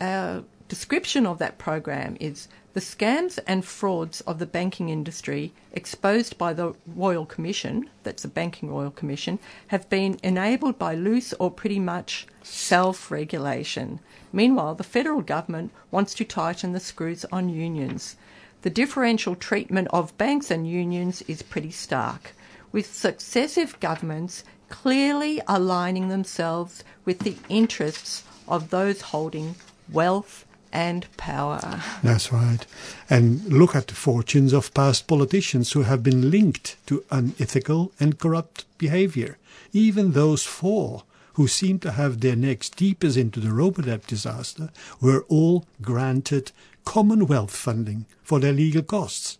our 0.00 0.44
description 0.68 1.26
of 1.26 1.38
that 1.38 1.58
program 1.58 2.16
is 2.20 2.48
the 2.74 2.80
scams 2.80 3.38
and 3.46 3.64
frauds 3.64 4.20
of 4.22 4.40
the 4.40 4.46
banking 4.46 4.88
industry 4.88 5.52
exposed 5.72 6.36
by 6.36 6.52
the 6.52 6.74
Royal 6.86 7.24
Commission, 7.24 7.88
that's 8.02 8.22
the 8.22 8.28
Banking 8.28 8.68
Royal 8.68 8.90
Commission, 8.90 9.38
have 9.68 9.88
been 9.88 10.18
enabled 10.24 10.76
by 10.76 10.92
loose 10.96 11.32
or 11.34 11.52
pretty 11.52 11.78
much 11.78 12.26
self 12.42 13.12
regulation. 13.12 14.00
Meanwhile, 14.32 14.74
the 14.74 14.82
federal 14.82 15.22
government 15.22 15.70
wants 15.92 16.14
to 16.14 16.24
tighten 16.24 16.72
the 16.72 16.80
screws 16.80 17.24
on 17.30 17.48
unions. 17.48 18.16
The 18.62 18.70
differential 18.70 19.36
treatment 19.36 19.86
of 19.92 20.18
banks 20.18 20.50
and 20.50 20.68
unions 20.68 21.22
is 21.28 21.42
pretty 21.42 21.70
stark, 21.70 22.32
with 22.72 22.92
successive 22.92 23.78
governments 23.78 24.42
clearly 24.68 25.40
aligning 25.46 26.08
themselves 26.08 26.82
with 27.04 27.20
the 27.20 27.36
interests 27.48 28.24
of 28.48 28.70
those 28.70 29.00
holding 29.00 29.54
wealth 29.92 30.43
and 30.74 31.06
power. 31.16 31.80
That's 32.02 32.32
right. 32.32 32.66
And 33.08 33.44
look 33.44 33.74
at 33.74 33.86
the 33.86 33.94
fortunes 33.94 34.52
of 34.52 34.74
past 34.74 35.06
politicians 35.06 35.72
who 35.72 35.82
have 35.82 36.02
been 36.02 36.30
linked 36.30 36.76
to 36.86 37.04
unethical 37.10 37.92
and 37.98 38.18
corrupt 38.18 38.66
behavior. 38.76 39.38
Even 39.72 40.12
those 40.12 40.44
four 40.44 41.04
who 41.34 41.48
seem 41.48 41.78
to 41.80 41.92
have 41.92 42.20
their 42.20 42.36
necks 42.36 42.68
deepest 42.68 43.16
into 43.16 43.40
the 43.40 43.48
Robodebt 43.48 44.06
disaster 44.06 44.70
were 45.00 45.24
all 45.28 45.64
granted 45.80 46.52
Commonwealth 46.84 47.54
funding 47.54 48.04
for 48.22 48.38
their 48.38 48.52
legal 48.52 48.82
costs 48.82 49.38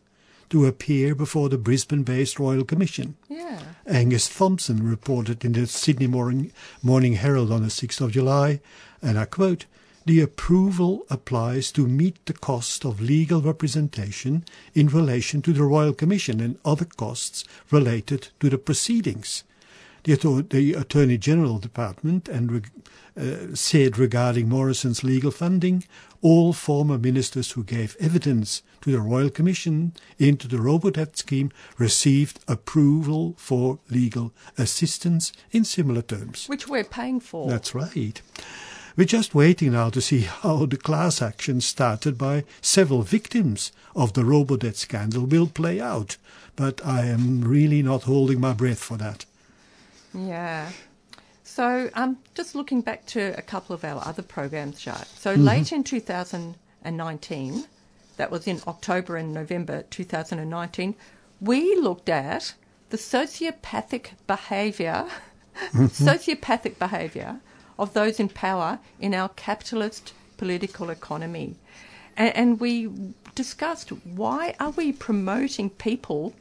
to 0.51 0.67
appear 0.67 1.15
before 1.15 1.49
the 1.49 1.59
Brisbane-based 1.59 2.39
Royal 2.39 2.65
Commission. 2.65 3.17
Yeah. 3.29 3.61
Angus 3.87 4.29
Thompson 4.29 4.89
reported 4.89 5.45
in 5.45 5.53
the 5.53 5.67
Sydney 5.67 6.07
Morning, 6.07 6.53
Morning 6.83 7.15
Herald 7.15 7.51
on 7.51 7.63
the 7.63 7.69
6th 7.69 8.01
of 8.01 8.13
July, 8.13 8.61
and 9.03 9.19
I 9.19 9.25
quote, 9.25 9.67
the 10.07 10.21
approval 10.21 11.07
applies 11.09 11.73
to 11.73 11.87
meet 11.87 12.25
the 12.27 12.35
cost 12.35 12.85
of 12.85 13.01
legal 13.01 13.41
representation 13.41 14.45
in 14.75 14.89
relation 14.89 15.41
to 15.43 15.53
the 15.53 15.63
Royal 15.63 15.95
Commission 15.95 16.41
and 16.41 16.59
other 16.65 16.85
costs 16.85 17.45
related 17.71 18.29
to 18.41 18.51
the 18.51 18.59
proceedings. 18.59 19.45
the, 20.03 20.47
the 20.51 20.75
Attorney 20.75 21.17
General 21.17 21.59
Department 21.59 22.29
and 22.29 22.71
uh, 23.17 23.55
said 23.55 23.97
regarding 23.97 24.49
Morrison's 24.49 25.03
legal 25.03 25.31
funding, 25.31 25.85
all 26.21 26.53
former 26.53 26.99
ministers 26.99 27.53
who 27.53 27.65
gave 27.65 27.97
evidence 27.99 28.63
to 28.83 28.93
the 28.93 29.01
Royal 29.01 29.31
Commission 29.31 29.95
into 30.19 30.49
the 30.49 30.59
Robodebt 30.59 31.17
scheme 31.17 31.51
received 31.79 32.41
approval 32.47 33.35
for 33.39 33.79
legal 33.89 34.33
assistance 34.59 35.33
in 35.53 35.65
similar 35.65 36.03
terms. 36.03 36.47
Which 36.49 36.69
we're 36.69 36.85
paying 36.85 37.21
for. 37.21 37.49
That's 37.49 37.75
right. 37.75 38.21
We're 38.97 39.07
just 39.07 39.35
waiting 39.35 39.73
now 39.73 39.91
to 39.91 40.01
see 40.01 40.21
how 40.21 40.67
the 40.67 40.77
class 40.77 41.21
action 41.21 41.61
started 41.61 42.17
by 42.17 42.45
several 42.61 43.03
victims 43.03 43.73
of 43.97 44.13
the 44.13 44.23
Robodebt 44.23 44.77
scandal 44.77 45.27
will 45.27 45.49
play 45.49 45.81
out. 45.81 46.17
But 46.55 46.85
I 46.87 47.07
am 47.07 47.41
really 47.41 47.83
not 47.83 48.05
holding 48.05 48.41
my 48.41 48.53
breath 48.53 48.79
for 48.79 48.97
that. 48.99 49.25
Yeah. 50.15 50.71
So, 51.43 51.91
um, 51.95 52.19
just 52.35 52.55
looking 52.55 52.83
back 52.83 53.05
to 53.07 53.37
a 53.37 53.43
couple 53.43 53.75
of 53.75 53.85
our 53.85 54.01
other 54.07 54.23
programs, 54.23 54.81
Jacques. 54.81 55.09
So, 55.17 55.35
mm-hmm. 55.35 55.45
late 55.45 55.73
in 55.73 55.83
2019, 55.83 57.65
that 58.17 58.31
was 58.31 58.47
in 58.47 58.61
October 58.65 59.17
and 59.17 59.35
November 59.35 59.83
2019, 59.91 60.95
we 61.41 61.75
looked 61.75 62.09
at 62.09 62.55
the 62.91 62.97
sociopathic 62.97 64.11
behaviour, 64.29 65.07
mm-hmm. 65.73 65.87
sociopathic 65.87 66.79
behaviour 66.79 67.41
of 67.79 67.93
those 67.95 68.21
in 68.21 68.29
power 68.29 68.79
in 69.01 69.15
our 69.15 69.29
capitalist 69.31 70.13
political 70.37 70.91
economy. 70.91 71.57
And, 72.17 72.37
and 72.37 72.61
we 72.61 72.91
discussed 73.35 73.91
why 73.91 74.55
are 74.61 74.71
we 74.71 74.93
promoting 74.93 75.71
people 75.71 76.35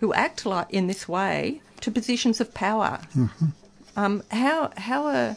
who 0.00 0.12
act 0.14 0.46
like 0.46 0.70
in 0.70 0.86
this 0.86 1.08
way 1.08 1.60
to 1.80 1.90
positions 1.90 2.40
of 2.40 2.54
power? 2.54 3.00
Mm-hmm. 3.14 3.46
Um, 3.96 4.22
how 4.30 4.70
how 4.76 5.06
are 5.06 5.36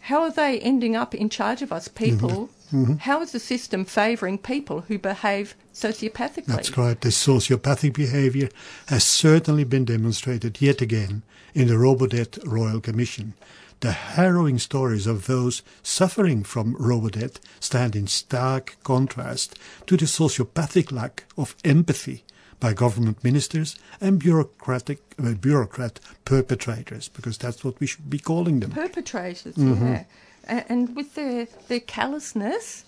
how 0.00 0.22
are 0.22 0.30
they 0.30 0.58
ending 0.60 0.96
up 0.96 1.14
in 1.14 1.28
charge 1.28 1.62
of 1.62 1.72
us 1.72 1.88
people? 1.88 2.28
Mm-hmm. 2.30 2.82
mm-hmm. 2.82 2.94
How 2.94 3.22
is 3.22 3.32
the 3.32 3.38
system 3.38 3.84
favouring 3.84 4.38
people 4.38 4.82
who 4.82 4.98
behave 4.98 5.54
sociopathically? 5.72 6.46
That's 6.46 6.76
right. 6.76 7.00
This 7.00 7.24
sociopathic 7.24 7.94
behaviour 7.94 8.48
has 8.88 9.04
certainly 9.04 9.64
been 9.64 9.84
demonstrated 9.84 10.60
yet 10.60 10.82
again 10.82 11.22
in 11.54 11.68
the 11.68 11.74
Robodebt 11.74 12.38
Royal 12.44 12.80
Commission. 12.80 13.34
The 13.80 13.92
harrowing 13.92 14.58
stories 14.58 15.06
of 15.06 15.26
those 15.26 15.62
suffering 15.82 16.44
from 16.44 16.74
Robodebt 16.76 17.40
stand 17.60 17.94
in 17.94 18.06
stark 18.06 18.76
contrast 18.82 19.58
to 19.86 19.96
the 19.96 20.06
sociopathic 20.06 20.90
lack 20.90 21.24
of 21.36 21.54
empathy 21.64 22.24
by 22.58 22.72
government 22.72 23.22
ministers 23.22 23.76
and 24.00 24.18
bureaucratic 24.18 25.02
uh, 25.22 25.34
bureaucrat 25.34 26.00
perpetrators, 26.24 27.08
because 27.08 27.36
that's 27.36 27.62
what 27.62 27.78
we 27.78 27.86
should 27.86 28.08
be 28.08 28.18
calling 28.18 28.60
them. 28.60 28.70
Perpetrators, 28.70 29.54
mm-hmm. 29.54 29.86
yeah. 29.86 30.04
And 30.46 30.96
with 30.96 31.14
their, 31.14 31.46
their 31.68 31.80
callousness 31.80 32.84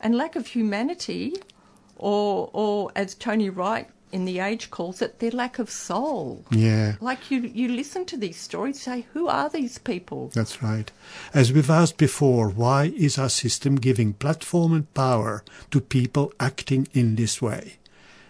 and 0.00 0.16
lack 0.16 0.34
of 0.34 0.48
humanity, 0.48 1.36
or, 1.96 2.50
or 2.52 2.90
as 2.96 3.14
Tony 3.14 3.48
Wright 3.48 3.88
in 4.12 4.24
the 4.24 4.38
age 4.38 4.70
calls 4.70 5.00
it 5.02 5.18
their 5.18 5.30
lack 5.30 5.58
of 5.58 5.70
soul. 5.70 6.44
Yeah. 6.50 6.96
Like 7.00 7.30
you 7.30 7.40
you 7.40 7.68
listen 7.68 8.04
to 8.06 8.16
these 8.16 8.38
stories, 8.38 8.80
say, 8.80 9.06
who 9.12 9.28
are 9.28 9.48
these 9.48 9.78
people? 9.78 10.30
That's 10.34 10.62
right. 10.62 10.90
As 11.32 11.52
we've 11.52 11.70
asked 11.70 11.96
before, 11.96 12.48
why 12.48 12.92
is 12.96 13.18
our 13.18 13.28
system 13.28 13.76
giving 13.76 14.14
platform 14.14 14.72
and 14.72 14.92
power 14.94 15.44
to 15.70 15.80
people 15.80 16.32
acting 16.38 16.88
in 16.92 17.16
this 17.16 17.40
way? 17.40 17.76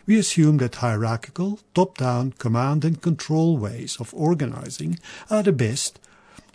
We 0.07 0.19
assume 0.19 0.59
that 0.59 0.77
hierarchical, 0.77 1.61
top-down 1.75 2.33
command 2.33 2.85
and 2.85 3.01
control 3.01 3.57
ways 3.59 3.97
of 4.01 4.13
organizing 4.13 4.99
are 5.31 5.43
the 5.43 5.53
best, 5.53 6.01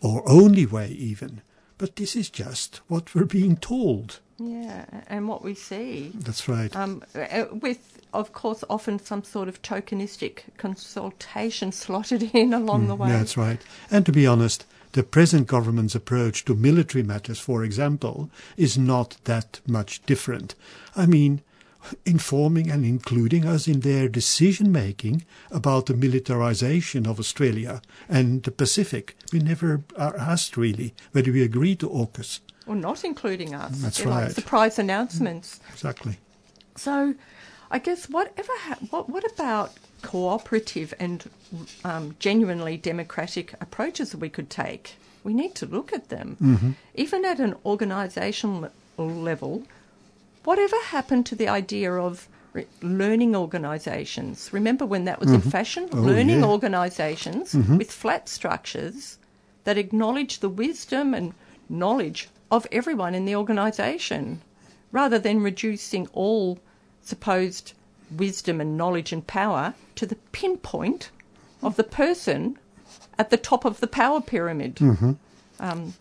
or 0.02 0.30
only 0.30 0.66
way 0.66 0.90
even. 0.90 1.42
But 1.78 1.96
this 1.96 2.16
is 2.16 2.30
just 2.30 2.82
what 2.88 3.16
we're 3.16 3.26
being 3.26 3.56
told. 3.56 4.20
Yeah, 4.38 4.86
and 5.08 5.28
what 5.28 5.44
we 5.44 5.54
see. 5.54 6.12
That's 6.14 6.48
right. 6.50 6.76
Um, 6.76 7.04
with, 7.52 8.02
of 8.14 8.34
course, 8.34 8.64
often 8.70 9.00
some 9.00 9.24
sort 9.24 9.48
of 9.48 9.62
tokenistic 9.62 10.40
consultation 10.58 11.72
slotted 11.72 12.24
in 12.34 12.54
along 12.54 12.86
mm, 12.86 12.88
the 12.88 12.96
way. 12.96 13.10
That's 13.10 13.38
right. 13.38 13.62
And 13.90 14.06
to 14.06 14.12
be 14.12 14.28
honest, 14.28 14.66
the 14.92 15.04
present 15.04 15.48
government's 15.48 15.96
approach 15.96 16.46
to 16.46 16.56
military 16.56 17.04
matters, 17.04 17.40
for 17.40 17.64
example, 17.64 18.30
is 18.58 18.78
not 18.78 19.18
that 19.24 19.60
much 19.68 20.06
different. 20.06 20.56
I 20.96 21.06
mean, 21.06 21.42
informing 22.06 22.72
and 22.72 22.86
including 22.86 23.46
us 23.46 23.68
in 23.68 23.82
their 23.82 24.08
decision 24.08 24.72
making 24.72 25.26
about 25.52 25.86
the 25.86 25.94
militarization 25.94 27.06
of 27.06 27.20
Australia 27.20 27.82
and 28.10 28.44
the 28.44 28.52
Pacific. 28.52 29.16
We 29.32 29.40
never 29.40 29.84
are 29.98 30.18
asked 30.18 30.58
really 30.58 30.94
whether 31.12 31.32
we 31.32 31.44
agree 31.44 31.76
to 31.78 31.90
AUKUS. 31.90 32.40
Or 32.68 32.76
not 32.76 33.04
including 33.04 33.54
us. 33.54 33.78
That's 33.78 33.98
They're 34.00 34.08
right. 34.08 34.24
Like 34.26 34.32
surprise 34.32 34.80
announcements. 34.80 35.60
Exactly. 35.72 36.18
So, 36.76 37.14
I 37.70 37.80
guess 37.80 38.10
whatever. 38.10 38.52
Ha- 38.62 38.78
what 38.90 39.10
what 39.10 39.24
about 39.34 39.74
cooperative 40.02 40.94
and 41.00 41.30
um, 41.84 42.16
genuinely 42.20 42.78
democratic 42.78 43.54
approaches 43.62 44.12
that 44.12 44.20
we 44.20 44.30
could 44.30 44.50
take? 44.50 44.96
We 45.24 45.34
need 45.34 45.56
to 45.56 45.66
look 45.66 45.94
at 45.94 46.10
them, 46.10 46.38
mm-hmm. 46.42 46.72
even 46.96 47.26
at 47.26 47.40
an 47.40 47.56
organisational 47.66 48.72
level. 48.98 49.64
Whatever 50.44 50.76
happened 50.86 51.26
to 51.28 51.36
the 51.36 51.48
idea 51.48 51.92
of 51.92 52.28
learning 52.82 53.36
organisations? 53.36 54.52
Remember 54.54 54.86
when 54.86 55.06
that 55.06 55.20
was 55.20 55.30
mm-hmm. 55.30 55.46
in 55.46 55.52
fashion? 55.52 55.90
Oh, 55.92 55.98
learning 55.98 56.40
yeah. 56.40 56.46
organisations 56.46 57.54
mm-hmm. 57.54 57.78
with 57.78 57.92
flat 57.92 58.30
structures 58.30 59.18
that 59.64 59.78
acknowledge 59.78 60.40
the 60.40 60.50
wisdom 60.50 61.14
and 61.14 61.34
knowledge 61.70 62.30
of 62.52 62.68
everyone 62.72 63.16
in 63.16 63.26
the 63.26 63.36
organisation, 63.36 64.42
rather 64.92 65.20
than 65.20 65.42
reducing 65.42 66.08
all 66.14 66.60
supposed 67.02 67.74
wisdom 68.16 68.62
and 68.62 68.78
knowledge 68.78 69.12
and 69.12 69.26
power 69.26 69.74
to 69.96 70.06
the 70.06 70.16
pinpoint 70.32 71.10
of 71.62 71.76
the 71.76 71.84
person 71.84 72.58
at 73.18 73.30
the 73.30 73.38
top 73.38 73.66
of 73.66 73.80
the 73.80 73.88
power 73.88 74.22
pyramid. 74.22 74.76
Mm-hmm. 74.76 75.14
Um, 75.60 75.94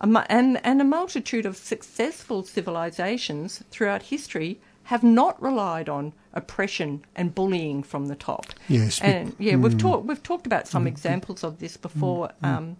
and, 0.00 0.60
and 0.64 0.80
a 0.80 0.84
multitude 0.84 1.46
of 1.46 1.56
successful 1.56 2.42
civilizations 2.42 3.62
throughout 3.70 4.02
history 4.02 4.60
have 4.84 5.02
not 5.02 5.40
relied 5.42 5.88
on 5.88 6.14
oppression 6.32 7.04
and 7.14 7.34
bullying 7.34 7.82
from 7.82 8.06
the 8.06 8.14
top. 8.14 8.46
Yes, 8.68 8.98
and 9.02 9.36
yeah, 9.38 9.52
mm, 9.52 9.62
we've 9.62 9.76
talked 9.76 10.06
we've 10.06 10.22
talked 10.22 10.46
about 10.46 10.66
some 10.66 10.84
mm, 10.84 10.88
examples 10.88 11.44
of 11.44 11.58
this 11.58 11.76
before. 11.76 12.30
Mm, 12.42 12.48
um, 12.48 12.76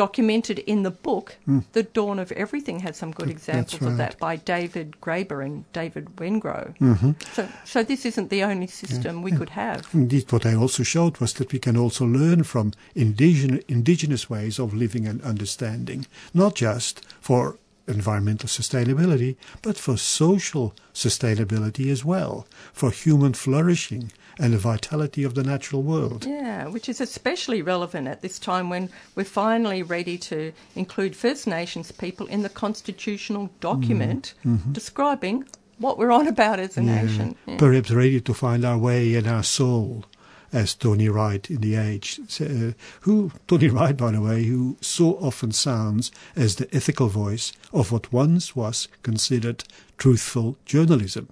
documented 0.00 0.58
in 0.60 0.82
the 0.82 0.90
book, 0.90 1.36
mm. 1.46 1.62
The 1.72 1.82
Dawn 1.82 2.18
of 2.18 2.32
Everything 2.32 2.80
has 2.80 2.96
some 2.96 3.12
good 3.12 3.28
examples 3.28 3.82
right. 3.82 3.90
of 3.90 3.98
that 3.98 4.18
by 4.18 4.36
David 4.36 4.96
Graeber 5.02 5.44
and 5.44 5.70
David 5.74 6.06
Wengrow. 6.16 6.74
Mm-hmm. 6.78 7.10
So, 7.34 7.46
so 7.66 7.82
this 7.82 8.06
isn't 8.06 8.30
the 8.30 8.42
only 8.42 8.66
system 8.66 9.16
yeah. 9.16 9.22
we 9.22 9.32
yeah. 9.32 9.36
could 9.36 9.50
have. 9.50 9.88
Indeed, 9.92 10.32
what 10.32 10.46
I 10.46 10.54
also 10.54 10.82
showed 10.82 11.18
was 11.18 11.34
that 11.34 11.52
we 11.52 11.58
can 11.58 11.76
also 11.76 12.06
learn 12.06 12.44
from 12.44 12.72
indigenous, 12.94 13.62
indigenous 13.68 14.30
ways 14.30 14.58
of 14.58 14.72
living 14.72 15.06
and 15.06 15.20
understanding, 15.20 16.06
not 16.32 16.54
just 16.54 17.04
for 17.20 17.58
environmental 17.86 18.48
sustainability, 18.48 19.36
but 19.60 19.76
for 19.76 19.98
social 19.98 20.74
sustainability 20.94 21.90
as 21.92 22.06
well, 22.06 22.46
for 22.72 22.90
human 22.90 23.34
flourishing 23.34 24.12
and 24.40 24.54
the 24.54 24.58
vitality 24.58 25.22
of 25.22 25.34
the 25.34 25.44
natural 25.44 25.82
world. 25.82 26.24
Yeah, 26.24 26.66
which 26.66 26.88
is 26.88 27.00
especially 27.00 27.60
relevant 27.60 28.08
at 28.08 28.22
this 28.22 28.38
time 28.38 28.70
when 28.70 28.88
we're 29.14 29.24
finally 29.24 29.82
ready 29.82 30.16
to 30.18 30.52
include 30.74 31.14
First 31.14 31.46
Nations 31.46 31.92
people 31.92 32.26
in 32.26 32.42
the 32.42 32.48
constitutional 32.48 33.50
document 33.60 34.34
mm-hmm. 34.38 34.54
mm-hmm. 34.54 34.72
describing 34.72 35.44
what 35.78 35.98
we're 35.98 36.10
on 36.10 36.26
about 36.26 36.58
as 36.58 36.78
a 36.78 36.82
yeah. 36.82 37.02
nation. 37.02 37.36
Yeah. 37.46 37.58
Perhaps 37.58 37.90
ready 37.90 38.20
to 38.20 38.34
find 38.34 38.64
our 38.64 38.78
way 38.78 39.14
in 39.14 39.26
our 39.26 39.42
soul 39.42 40.06
as 40.52 40.74
Tony 40.74 41.08
Wright 41.08 41.48
in 41.50 41.60
The 41.60 41.76
Age, 41.76 42.18
uh, 42.40 42.72
who, 43.02 43.30
Tony 43.46 43.68
Wright, 43.68 43.96
by 43.96 44.10
the 44.10 44.20
way, 44.20 44.44
who 44.44 44.76
so 44.80 45.16
often 45.18 45.52
sounds 45.52 46.10
as 46.34 46.56
the 46.56 46.74
ethical 46.74 47.08
voice 47.08 47.52
of 47.72 47.92
what 47.92 48.12
once 48.12 48.56
was 48.56 48.88
considered 49.02 49.64
truthful 49.96 50.56
journalism. 50.64 51.28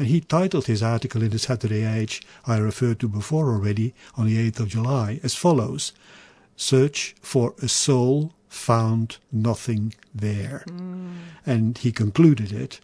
And 0.00 0.08
he 0.08 0.22
titled 0.22 0.64
his 0.64 0.82
article 0.82 1.22
in 1.22 1.28
the 1.28 1.38
Saturday 1.38 1.84
Age, 1.84 2.22
I 2.46 2.56
referred 2.56 3.00
to 3.00 3.06
before 3.06 3.52
already, 3.52 3.92
on 4.16 4.24
the 4.24 4.50
8th 4.50 4.60
of 4.60 4.68
July, 4.68 5.20
as 5.22 5.34
follows 5.34 5.92
Search 6.56 7.14
for 7.20 7.54
a 7.60 7.68
soul 7.68 8.32
found 8.48 9.18
nothing 9.30 9.92
there. 10.14 10.64
Mm. 10.68 11.16
And 11.44 11.76
he 11.76 11.92
concluded 11.92 12.50
it, 12.50 12.80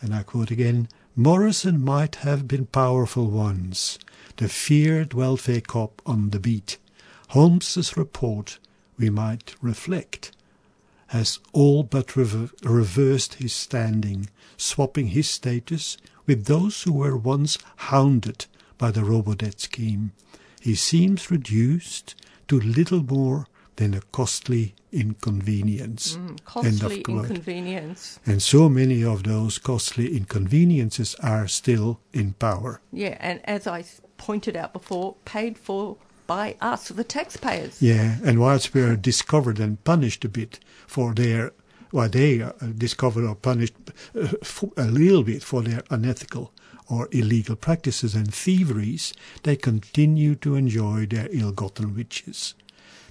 and 0.00 0.12
I 0.12 0.24
quote 0.24 0.50
again 0.50 0.88
Morrison 1.14 1.84
might 1.84 2.16
have 2.16 2.48
been 2.48 2.66
powerful 2.66 3.30
once, 3.30 4.00
the 4.38 4.48
feared 4.48 5.14
welfare 5.14 5.60
cop 5.60 6.02
on 6.04 6.30
the 6.30 6.40
beat. 6.40 6.78
Holmes's 7.28 7.96
report, 7.96 8.58
we 8.98 9.08
might 9.08 9.54
reflect, 9.62 10.32
has 11.10 11.38
all 11.52 11.84
but 11.84 12.16
rever- 12.16 12.50
reversed 12.64 13.34
his 13.34 13.52
standing, 13.52 14.28
swapping 14.56 15.08
his 15.08 15.28
status 15.28 15.96
with 16.30 16.44
those 16.44 16.84
who 16.84 16.92
were 16.92 17.16
once 17.16 17.58
hounded 17.90 18.46
by 18.78 18.92
the 18.92 19.00
Robodebt 19.00 19.58
scheme. 19.58 20.12
He 20.60 20.76
seems 20.76 21.28
reduced 21.28 22.14
to 22.46 22.60
little 22.60 23.02
more 23.02 23.48
than 23.74 23.94
a 23.94 24.00
costly 24.12 24.76
inconvenience. 24.92 26.16
Mm, 26.16 26.30
of 26.30 26.44
Costly 26.44 27.00
inconvenience. 27.08 28.20
And 28.24 28.40
so 28.40 28.68
many 28.68 29.02
of 29.02 29.24
those 29.24 29.58
costly 29.58 30.16
inconveniences 30.16 31.16
are 31.16 31.48
still 31.48 31.98
in 32.12 32.34
power. 32.34 32.80
Yeah, 32.92 33.16
and 33.18 33.40
as 33.42 33.66
I 33.66 33.84
pointed 34.16 34.54
out 34.54 34.72
before, 34.72 35.16
paid 35.24 35.58
for 35.58 35.96
by 36.28 36.54
us, 36.60 36.90
the 36.90 37.02
taxpayers. 37.02 37.82
Yeah, 37.82 38.18
and 38.24 38.38
whilst 38.38 38.72
we 38.72 38.82
are 38.82 38.94
discovered 38.94 39.58
and 39.58 39.82
punished 39.82 40.24
a 40.24 40.28
bit 40.28 40.60
for 40.86 41.12
their, 41.12 41.50
well, 41.92 42.08
they 42.08 42.40
are 42.40 42.54
discovered 42.76 43.24
or 43.24 43.34
punished 43.34 43.74
uh, 44.14 44.28
a 44.76 44.84
little 44.84 45.22
bit 45.22 45.42
for 45.42 45.62
their 45.62 45.82
unethical 45.90 46.52
or 46.88 47.08
illegal 47.12 47.56
practices 47.56 48.14
and 48.14 48.34
thieveries, 48.34 49.14
they 49.44 49.56
continue 49.56 50.34
to 50.34 50.56
enjoy 50.56 51.06
their 51.06 51.28
ill-gotten 51.30 51.94
riches. 51.94 52.54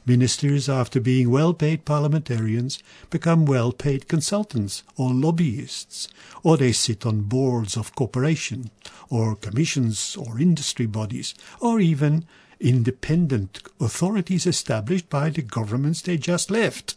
Ministers, 0.06 0.68
after 0.68 1.00
being 1.00 1.30
well-paid 1.30 1.86
parliamentarians, 1.86 2.80
become 3.10 3.46
well-paid 3.46 4.08
consultants 4.08 4.84
or 4.98 5.14
lobbyists, 5.14 6.08
or 6.44 6.58
they 6.58 6.72
sit 6.72 7.06
on 7.06 7.22
boards 7.22 7.78
of 7.78 7.96
corporation, 7.96 8.70
or 9.10 9.36
commissions 9.36 10.18
or 10.18 10.40
industry 10.40 10.86
bodies, 10.86 11.34
or 11.62 11.80
even 11.80 12.26
independent 12.60 13.62
authorities 13.80 14.46
established 14.46 15.10
by 15.10 15.30
the 15.30 15.42
governments 15.42 16.02
they 16.02 16.18
just 16.18 16.50
left, 16.50 16.96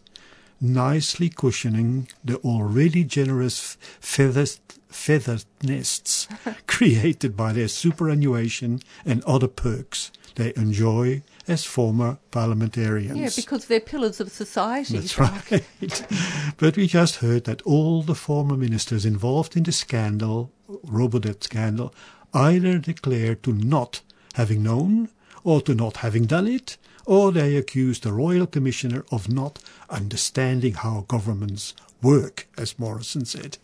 nicely 0.62 1.28
cushioning 1.28 2.08
the 2.24 2.36
already 2.38 3.04
generous 3.04 3.76
feathered, 4.00 4.58
feathered 4.88 5.44
nests 5.62 6.28
created 6.66 7.36
by 7.36 7.52
their 7.52 7.68
superannuation 7.68 8.80
and 9.04 9.22
other 9.24 9.48
perks 9.48 10.12
they 10.34 10.52
enjoy 10.56 11.22
as 11.48 11.64
former 11.64 12.18
parliamentarians. 12.30 13.18
Yeah, 13.18 13.30
because 13.34 13.66
they're 13.66 13.80
pillars 13.80 14.20
of 14.20 14.30
society. 14.30 14.98
That's 14.98 15.18
right. 15.18 15.66
but 16.56 16.76
we 16.76 16.86
just 16.86 17.16
heard 17.16 17.44
that 17.44 17.62
all 17.62 18.02
the 18.02 18.14
former 18.14 18.56
ministers 18.56 19.04
involved 19.04 19.56
in 19.56 19.64
the 19.64 19.72
scandal, 19.72 20.50
Robodebt 20.68 21.42
scandal, 21.42 21.94
either 22.32 22.78
declared 22.78 23.42
to 23.42 23.52
not 23.52 24.00
having 24.34 24.62
known 24.62 25.10
or 25.44 25.60
to 25.62 25.74
not 25.74 25.98
having 25.98 26.24
done 26.24 26.46
it, 26.46 26.76
or 27.06 27.32
they 27.32 27.56
accused 27.56 28.02
the 28.02 28.12
Royal 28.12 28.46
Commissioner 28.46 29.04
of 29.10 29.28
not 29.28 29.58
understanding 29.90 30.74
how 30.74 31.04
governments 31.08 31.74
work, 32.02 32.46
as 32.56 32.78
Morrison 32.78 33.24
said. 33.24 33.58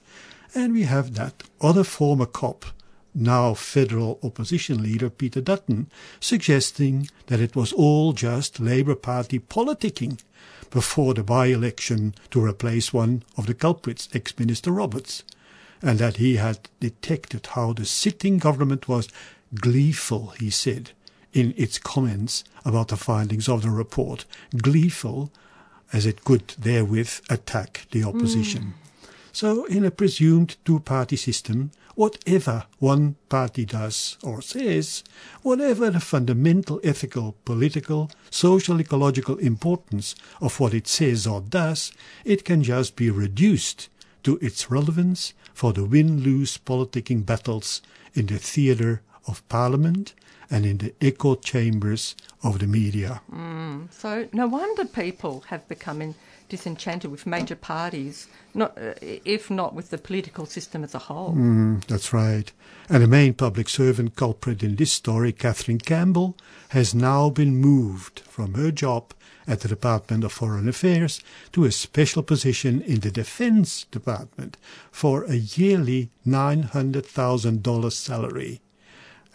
And 0.54 0.72
we 0.72 0.84
have 0.84 1.14
that 1.14 1.42
other 1.60 1.84
former 1.84 2.26
cop, 2.26 2.64
now 3.14 3.54
federal 3.54 4.18
opposition 4.22 4.82
leader 4.82 5.10
Peter 5.10 5.40
Dutton, 5.40 5.90
suggesting 6.20 7.08
that 7.26 7.40
it 7.40 7.56
was 7.56 7.72
all 7.72 8.12
just 8.12 8.60
Labor 8.60 8.94
Party 8.94 9.38
politicking 9.38 10.18
before 10.70 11.14
the 11.14 11.22
by-election 11.22 12.14
to 12.30 12.44
replace 12.44 12.92
one 12.92 13.22
of 13.36 13.46
the 13.46 13.54
culprits, 13.54 14.08
ex-minister 14.12 14.70
Roberts, 14.70 15.24
and 15.80 15.98
that 15.98 16.16
he 16.16 16.36
had 16.36 16.68
detected 16.80 17.46
how 17.48 17.72
the 17.72 17.84
sitting 17.84 18.38
government 18.38 18.88
was 18.88 19.08
gleeful, 19.54 20.28
he 20.38 20.50
said, 20.50 20.90
in 21.38 21.54
its 21.56 21.78
comments 21.78 22.42
about 22.64 22.88
the 22.88 22.96
findings 22.96 23.48
of 23.48 23.62
the 23.62 23.70
report, 23.70 24.24
gleeful 24.56 25.30
as 25.92 26.04
it 26.04 26.24
could 26.24 26.48
therewith 26.58 27.20
attack 27.30 27.86
the 27.92 28.02
opposition. 28.02 28.62
Hmm. 28.62 28.70
So, 29.32 29.64
in 29.66 29.84
a 29.84 29.92
presumed 29.92 30.56
two 30.64 30.80
party 30.80 31.14
system, 31.14 31.70
whatever 31.94 32.64
one 32.80 33.14
party 33.28 33.64
does 33.64 34.18
or 34.24 34.42
says, 34.42 35.04
whatever 35.42 35.90
the 35.90 36.00
fundamental 36.00 36.80
ethical, 36.82 37.36
political, 37.44 38.10
social, 38.30 38.80
ecological 38.80 39.36
importance 39.38 40.16
of 40.40 40.58
what 40.58 40.74
it 40.74 40.88
says 40.88 41.24
or 41.24 41.40
does, 41.40 41.92
it 42.24 42.44
can 42.44 42.64
just 42.64 42.96
be 42.96 43.10
reduced 43.10 43.88
to 44.24 44.38
its 44.38 44.72
relevance 44.72 45.34
for 45.54 45.72
the 45.72 45.84
win 45.84 46.20
lose 46.20 46.58
politicking 46.58 47.24
battles 47.24 47.80
in 48.14 48.26
the 48.26 48.38
theatre 48.38 49.02
of 49.28 49.48
parliament 49.48 50.14
and 50.50 50.64
in 50.64 50.78
the 50.78 50.94
echo 51.00 51.34
chambers 51.34 52.14
of 52.42 52.58
the 52.58 52.66
media. 52.66 53.20
So 53.90 54.28
no 54.32 54.46
wonder 54.46 54.84
people 54.84 55.44
have 55.48 55.66
become 55.68 56.00
in, 56.00 56.14
disenchanted 56.48 57.10
with 57.10 57.26
major 57.26 57.56
parties, 57.56 58.26
not, 58.54 58.76
uh, 58.78 58.94
if 59.02 59.50
not 59.50 59.74
with 59.74 59.90
the 59.90 59.98
political 59.98 60.46
system 60.46 60.84
as 60.84 60.94
a 60.94 60.98
whole. 60.98 61.34
Mm, 61.34 61.84
that's 61.86 62.12
right. 62.12 62.50
And 62.88 63.02
the 63.02 63.08
main 63.08 63.34
public 63.34 63.68
servant 63.68 64.16
culprit 64.16 64.62
in 64.62 64.76
this 64.76 64.92
story, 64.92 65.32
Catherine 65.32 65.78
Campbell, 65.78 66.36
has 66.70 66.94
now 66.94 67.30
been 67.30 67.56
moved 67.56 68.20
from 68.20 68.54
her 68.54 68.70
job 68.70 69.12
at 69.46 69.60
the 69.60 69.68
Department 69.68 70.24
of 70.24 70.32
Foreign 70.32 70.68
Affairs 70.68 71.20
to 71.52 71.64
a 71.64 71.72
special 71.72 72.22
position 72.22 72.82
in 72.82 73.00
the 73.00 73.10
Defense 73.10 73.84
Department 73.90 74.56
for 74.90 75.24
a 75.24 75.34
yearly 75.34 76.10
$900,000 76.26 77.92
salary. 77.92 78.60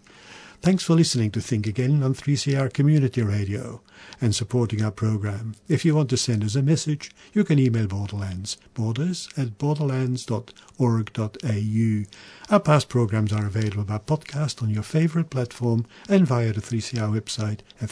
Thanks 0.65 0.83
for 0.83 0.95
listening 0.95 1.31
to 1.33 1.43
Think 1.43 1.67
Again 1.67 2.03
on 2.03 2.15
3CR 2.15 2.73
Community 2.73 3.21
Radio 3.21 3.83
and 4.19 4.35
supporting 4.35 4.83
our 4.83 4.91
program. 4.91 5.57
If 5.69 5.85
you 5.85 5.95
want 5.95 6.09
to 6.09 6.17
send 6.17 6.43
us 6.43 6.55
a 6.55 6.63
message, 6.63 7.11
you 7.35 7.45
can 7.45 7.59
email 7.59 7.87
Borderlands, 7.87 8.57
borders 8.73 9.29
at 9.37 9.59
borderlands.org.au. 9.59 12.05
Our 12.51 12.61
past 12.61 12.89
programs 12.89 13.35
are 13.35 13.45
available 13.45 13.85
by 13.85 13.99
podcast 13.99 14.63
on 14.63 14.71
your 14.71 14.83
favorite 14.83 15.29
platform 15.29 15.85
and 16.09 16.27
via 16.27 16.55
the 16.55 16.63
3CR 16.63 17.13
website 17.13 17.59
at 17.83 17.91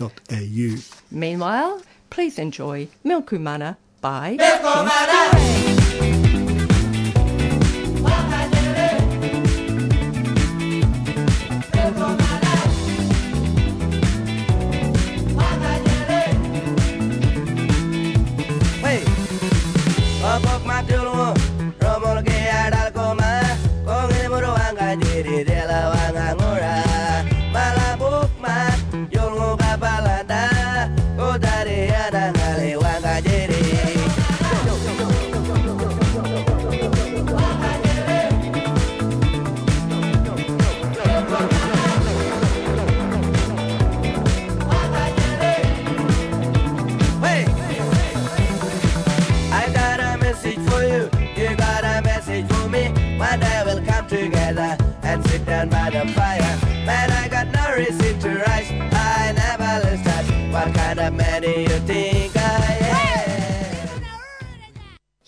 3cr.org.au. 0.00 0.82
Meanwhile, 1.10 1.82
please 2.10 2.38
enjoy 2.38 2.88
Milkumana 3.04 3.76
by 4.00 4.36
Hey, 4.40 6.29